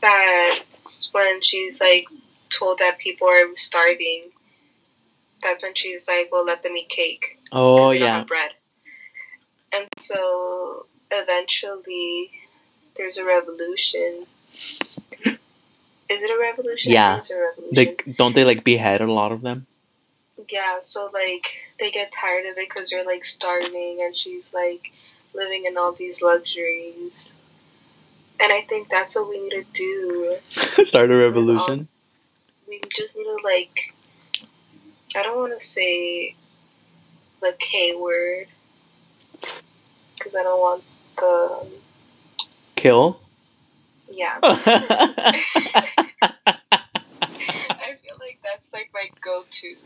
[0.00, 2.06] that's when she's like
[2.50, 4.30] told that people are starving.
[5.42, 8.24] That's when she's like, "Well, let them eat cake." Oh yeah.
[8.24, 8.52] bread.
[9.72, 12.30] And so eventually,
[12.96, 14.26] there's a revolution.
[16.08, 16.92] Is it a revolution?
[16.92, 17.18] Yeah.
[17.18, 17.76] It's a revolution.
[17.76, 19.66] Like don't they like behead a lot of them?
[20.48, 24.92] Yeah, so like they get tired of it because they're like starving, and she's like
[25.34, 27.34] living in all these luxuries.
[28.40, 30.36] And I think that's what we need to do.
[30.86, 31.88] Start a revolution.
[32.68, 33.94] We just need to like.
[35.16, 36.36] I don't want to say
[37.40, 38.46] the K word
[40.14, 40.84] because I don't want
[41.16, 41.66] the um,
[42.76, 43.20] Kill.
[44.10, 44.38] Yeah.
[44.42, 45.32] I
[48.02, 49.76] feel like that's like my go-to.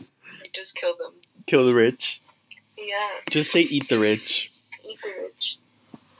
[0.41, 1.13] Like, just kill them.
[1.45, 2.21] Kill the rich.
[2.77, 4.51] Yeah, Just say eat the rich.
[4.87, 5.57] eat the rich.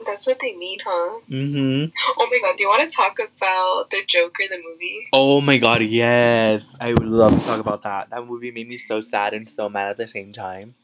[0.06, 1.20] That's what they mean, huh?
[1.30, 1.92] Mm-hmm.
[2.20, 5.08] Oh my god, do you want to talk about the Joker, the movie?
[5.14, 6.76] Oh my god, yes.
[6.80, 8.10] I would love to talk about that.
[8.10, 10.76] That movie made me so sad and so mad at the same time.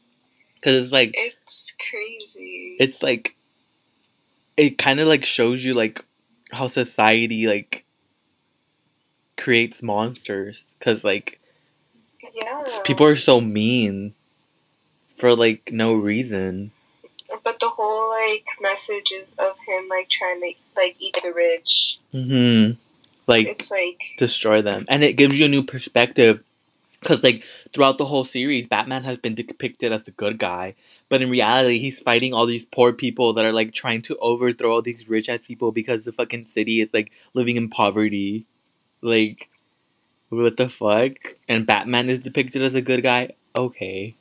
[0.62, 2.76] Cause it's like It's crazy.
[2.78, 3.34] it's like
[4.56, 6.04] it kind of like shows you like
[6.52, 7.84] how society like
[9.36, 11.40] creates monsters because like
[12.34, 12.64] yeah.
[12.84, 14.14] people are so mean
[15.16, 16.72] for like no reason
[17.44, 21.98] But the whole like message is of him like trying to like eat the rich.
[22.12, 22.72] hmm
[23.26, 26.42] like It's like destroy them and it gives you a new perspective
[27.00, 27.42] because like
[27.72, 30.74] throughout the whole series batman has been depicted as the good guy
[31.10, 34.72] but in reality he's fighting all these poor people that are like trying to overthrow
[34.72, 38.46] all these rich ass people because the fucking city is like living in poverty.
[39.02, 39.50] Like
[40.30, 41.34] what the fuck?
[41.48, 43.32] And batman is depicted as a good guy?
[43.54, 44.14] Okay.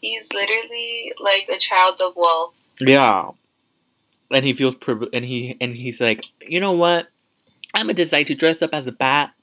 [0.00, 2.56] He's literally like a child of wealth.
[2.80, 3.30] yeah.
[4.30, 7.08] And he feels priv- and he and he's like you know what?
[7.74, 9.34] I'm gonna decide to dress up as a bat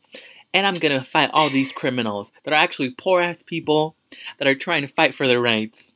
[0.54, 3.96] and i'm gonna fight all these criminals that are actually poor ass people
[4.38, 5.91] that are trying to fight for their rights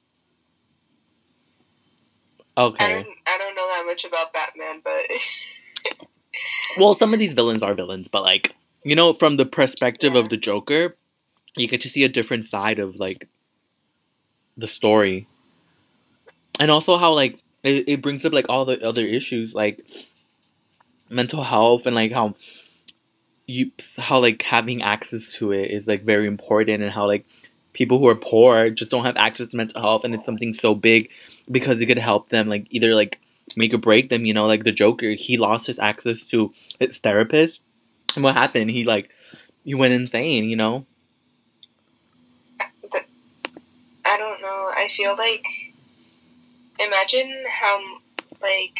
[2.57, 5.05] I okay don't I don't know that much about Batman, but
[6.77, 10.29] well some of these villains are villains but like you know from the perspective of
[10.29, 10.95] the joker
[11.55, 13.27] you get to see a different side of like
[14.57, 15.27] the story.
[16.59, 19.85] And also how like it, it brings up like all the other issues like
[21.09, 22.35] mental health and like how
[23.45, 27.25] you how like having access to it is like very important and how like
[27.73, 30.73] people who are poor just don't have access to mental health and it's something so
[30.73, 31.09] big
[31.49, 33.19] because it could help them like either like
[33.55, 36.97] make or break them you know like the joker he lost his access to his
[36.97, 37.61] therapist.
[38.15, 38.71] And what happened?
[38.71, 39.09] He like
[39.63, 40.85] he went insane you know?
[44.07, 44.71] I don't know.
[44.75, 45.45] I feel like
[46.79, 47.81] imagine how
[48.41, 48.79] like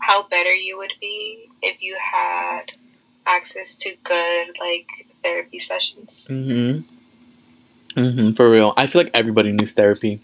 [0.00, 2.72] how better you would be if you had
[3.26, 6.26] access to good like therapy sessions.
[6.30, 6.80] mm-hmm.
[7.98, 8.74] Mm-hmm for real.
[8.76, 10.20] I feel like everybody needs therapy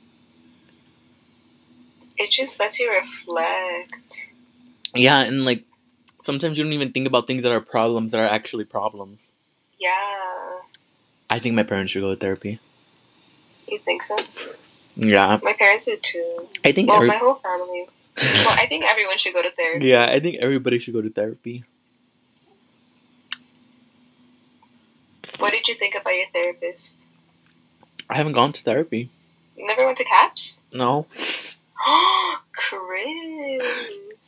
[2.17, 4.31] It just lets you reflect.
[4.95, 5.65] yeah and like
[6.23, 9.33] sometimes you don't even think about things that are problems that are actually problems
[9.79, 10.61] Yeah.
[11.29, 12.59] i think my parents should go to therapy
[13.69, 14.17] You think so?
[14.97, 16.49] yeah My parents do too.
[16.65, 17.87] i think Well, every- my whole family.
[18.17, 19.87] Well, I think everyone should go to therapy.
[19.93, 21.65] yeah i think everybody should go to therapy
[25.39, 26.99] What did you think about your therapist?
[28.09, 29.09] i haven't gone to therapy
[29.57, 30.63] You never went to CAPS?
[30.73, 31.07] no
[32.53, 33.63] Chris.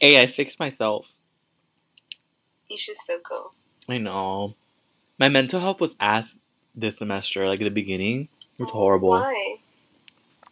[0.00, 1.12] hey i fixed myself
[2.68, 3.52] You should still go.
[3.88, 4.54] I know.
[5.18, 6.36] My mental health was ass
[6.74, 8.28] this semester, like at the beginning.
[8.58, 9.10] It was oh, horrible.
[9.10, 9.58] Why?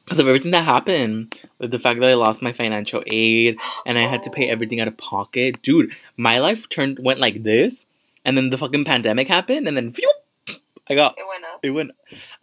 [0.04, 3.98] because of everything that happened with the fact that I lost my financial aid and
[3.98, 4.52] I had to pay Oh.
[4.52, 5.60] everything out of pocket.
[5.62, 7.84] Dude, my life turned went like this,
[8.24, 10.12] and then the fucking pandemic happened, and then phew,
[10.88, 11.60] I got It went up.
[11.64, 11.90] it went.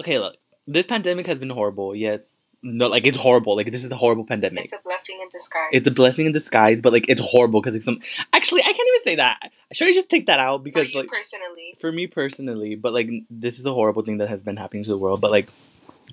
[0.02, 0.36] Okay, look,
[0.68, 1.96] this pandemic has been horrible.
[1.96, 2.32] Yes,
[2.64, 3.56] no, like it's horrible.
[3.56, 4.66] Like this is a horrible pandemic.
[4.66, 5.70] It's a blessing in disguise.
[5.72, 8.00] It's a blessing in disguise, but like it's horrible because like some.
[8.34, 9.52] Actually, I can't even say that.
[9.74, 11.76] Should I just take that out because like personally.
[11.80, 14.90] for me personally, but like this is a horrible thing that has been happening to
[14.90, 15.22] the world.
[15.22, 15.50] But like,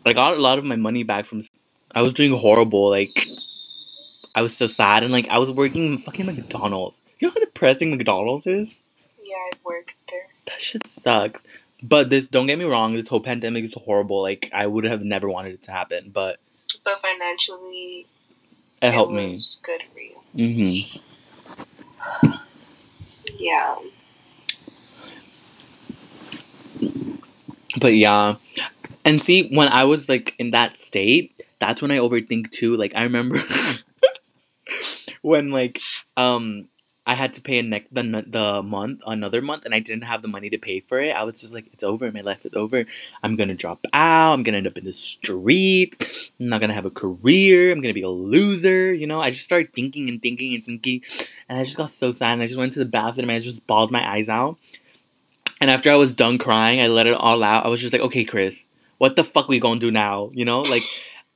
[0.06, 1.42] I got a lot of my money back from.
[1.94, 2.88] I was doing horrible.
[2.88, 3.28] Like,
[4.34, 7.02] I was so sad, and like I was working in fucking McDonald's.
[7.18, 8.80] You know how depressing McDonald's is?
[9.22, 10.28] Yeah, I've worked there.
[10.46, 11.42] That shit sucks.
[11.82, 14.20] But this, don't get me wrong, this whole pandemic is horrible.
[14.22, 16.38] Like, I would have never wanted it to happen, but
[16.84, 18.06] But financially,
[18.82, 19.38] it helped me.
[19.62, 20.16] good for you.
[20.34, 21.00] hmm
[23.38, 23.76] Yeah.
[27.78, 28.36] But yeah.
[29.04, 32.76] And see, when I was like in that state, that's when I overthink too.
[32.76, 33.38] Like I remember
[35.22, 35.80] when like
[36.16, 36.68] um
[37.08, 40.20] I had to pay a neck the the month another month and I didn't have
[40.20, 41.16] the money to pay for it.
[41.16, 42.12] I was just like, it's over.
[42.12, 42.84] My life is over.
[43.22, 44.34] I'm gonna drop out.
[44.34, 46.30] I'm gonna end up in the streets.
[46.38, 47.72] I'm not gonna have a career.
[47.72, 48.92] I'm gonna be a loser.
[48.92, 49.22] You know.
[49.22, 51.00] I just started thinking and thinking and thinking,
[51.48, 52.34] and I just got so sad.
[52.34, 54.58] And I just went to the bathroom and I just bawled my eyes out.
[55.62, 57.64] And after I was done crying, I let it all out.
[57.64, 58.66] I was just like, okay, Chris,
[58.98, 60.28] what the fuck we gonna do now?
[60.34, 60.84] You know, like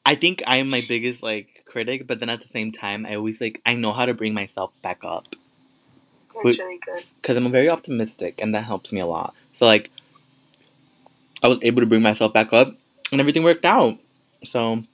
[0.05, 3.14] I think I am my biggest like critic, but then at the same time, I
[3.14, 5.35] always like I know how to bring myself back up
[6.35, 7.05] That's really good.
[7.20, 9.35] because I'm very optimistic, and that helps me a lot.
[9.55, 9.91] So like,
[11.43, 12.74] I was able to bring myself back up,
[13.11, 13.99] and everything worked out.
[14.45, 14.85] So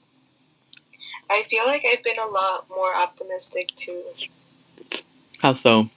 [1.29, 4.03] I feel like I've been a lot more optimistic too.
[5.39, 5.89] how so?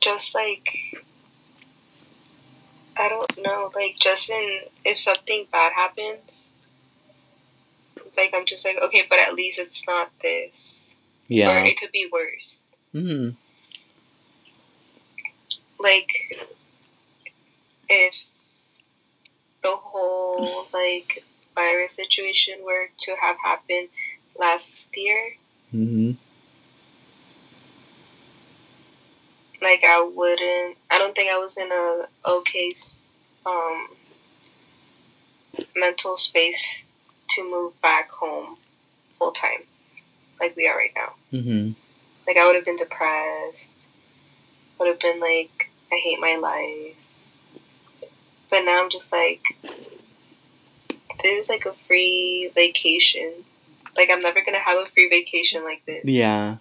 [0.00, 0.68] Just like
[2.96, 6.52] I don't know, like just in if something bad happens,
[8.16, 10.96] like I'm just like okay, but at least it's not this,
[11.28, 11.62] Yeah.
[11.62, 12.66] or it could be worse.
[12.92, 13.30] hmm
[15.82, 16.08] Like
[17.88, 18.30] if
[19.62, 21.24] the whole like
[21.54, 23.88] virus situation were to have happened
[24.38, 25.34] last year,
[25.70, 26.12] hmm
[29.60, 30.76] like I wouldn't.
[30.90, 32.72] I don't think I was in a okay
[33.46, 33.88] um,
[35.76, 36.90] mental space
[37.30, 38.56] to move back home
[39.10, 39.64] full time,
[40.40, 41.14] like we are right now.
[41.30, 41.70] hmm
[42.26, 43.76] Like I would have been depressed.
[44.78, 46.96] Would have been like I hate my life.
[48.50, 49.42] But now I'm just like
[51.22, 53.32] this is like a free vacation.
[53.96, 56.02] Like I'm never gonna have a free vacation like this.
[56.04, 56.56] Yeah.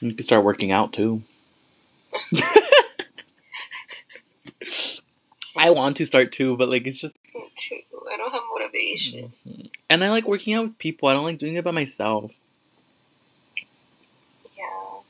[0.00, 1.22] You can start working out too.
[5.56, 7.18] I want to start too, but like it's just
[7.56, 7.76] too.
[8.12, 9.32] I don't have motivation.
[9.46, 9.66] Mm-hmm.
[9.88, 11.08] and I like working out with people.
[11.08, 12.30] I don't like doing it by myself.
[14.56, 15.00] Yeah.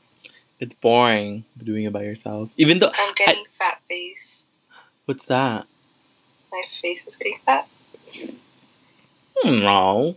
[0.59, 2.49] It's boring doing it by yourself.
[2.57, 4.47] Even though I'm getting fat face.
[5.05, 5.67] what's that?
[6.51, 7.67] My face is getting fat.
[9.43, 10.15] No.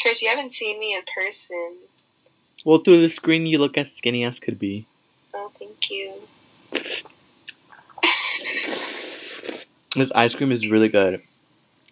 [0.00, 1.78] Chris, you haven't seen me in person.
[2.64, 4.86] Well, through the screen, you look as skinny as could be.
[5.34, 6.14] Oh, thank you.
[9.96, 11.22] This ice cream is really good.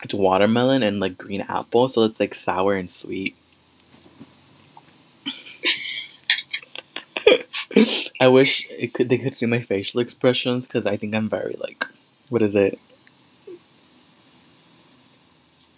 [0.03, 3.35] It's watermelon and like green apple, so it's like sour and sweet.
[8.21, 11.57] I wish it could they could see my facial expressions because I think I'm very
[11.59, 11.87] like,
[12.29, 12.79] what is it?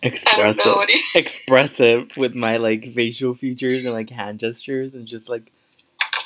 [0.02, 1.00] Expressive, you.
[1.14, 5.50] expressive with my like facial features and like hand gestures and just like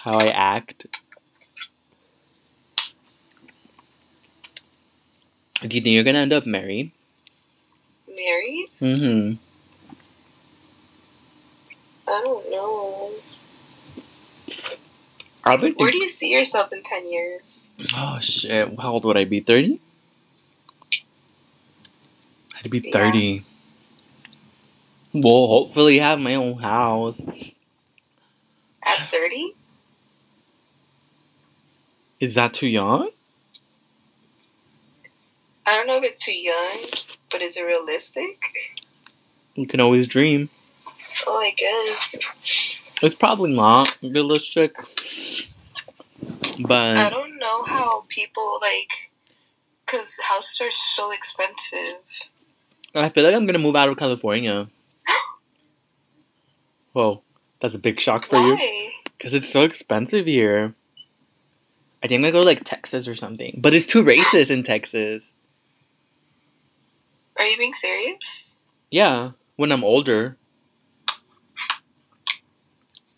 [0.05, 0.87] how I act.
[5.62, 6.91] Do you think you're gonna end up married?
[8.09, 8.68] Married?
[8.80, 9.37] Mm-hmm.
[12.09, 13.11] I don't know.
[15.45, 17.68] I've been Where do you see yourself in 10 years?
[17.97, 18.78] Oh shit!
[18.80, 19.40] How old would I be?
[19.40, 19.80] Thirty.
[22.57, 22.93] I'd be Yeah.
[22.93, 23.45] thirty.
[25.12, 27.20] Well, hopefully have my own house.
[28.84, 29.55] At 30?
[32.18, 33.11] Is that too young?
[35.66, 36.78] I don't know if it's too young,
[37.30, 38.40] but is it realistic?
[39.55, 40.49] You can always dream.
[41.26, 42.16] Oh, I guess.
[43.03, 44.77] It's probably not realistic,
[46.61, 49.11] but I don't know how people, like,
[49.85, 51.97] because houses are so expensive.
[52.95, 54.69] I feel like I'm gonna move out of California.
[56.93, 57.23] Whoa,
[57.61, 58.55] that's a big shock for you.
[58.55, 58.93] Why?
[59.19, 60.77] Because it's so expensive here.
[62.05, 63.59] I think I'm gonna go to like Texas or something.
[63.61, 65.31] But it's too racist in Texas.
[67.37, 68.59] Are you being serious?
[68.93, 70.37] Yeah, when I'm older.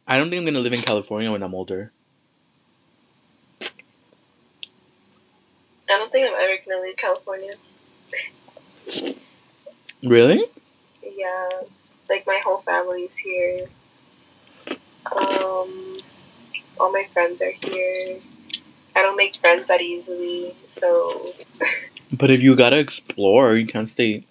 [0.06, 1.92] I don't think I'm gonna live in California when I'm older.
[5.90, 7.54] I don't think I'm ever gonna leave California.
[10.02, 10.44] Really?
[11.02, 11.48] Yeah,
[12.10, 13.66] like my whole family's here.
[15.12, 15.94] Um,
[16.78, 18.18] all my friends are here.
[18.96, 21.32] I don't make friends that easily, so
[22.12, 24.24] But if you gotta explore, you can't stay.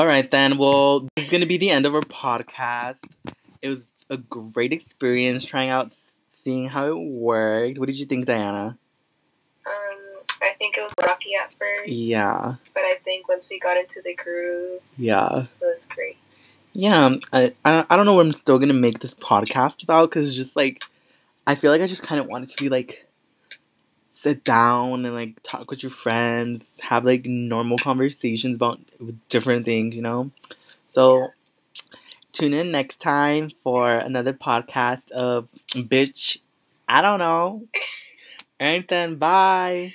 [0.00, 0.56] All right, then.
[0.56, 2.96] Well, this is gonna be the end of our podcast.
[3.60, 5.92] It was a great experience trying out,
[6.32, 7.78] seeing how it worked.
[7.78, 8.78] What did you think, Diana?
[9.66, 11.90] um, I think it was rocky at first.
[11.90, 16.16] Yeah, But I think once we got into the groove, yeah, it was great.
[16.72, 17.16] yeah.
[17.34, 20.34] I I, I don't know what I'm still gonna make this podcast about because it's
[20.34, 20.82] just like
[21.46, 23.06] I feel like I just kind of want it to be like
[24.22, 28.80] sit down and like talk with your friends, have like normal conversations about
[29.28, 30.30] different things, you know.
[30.88, 31.28] So
[32.32, 36.38] tune in next time for another podcast of bitch.
[36.88, 37.64] I don't know.
[38.60, 39.94] And then bye.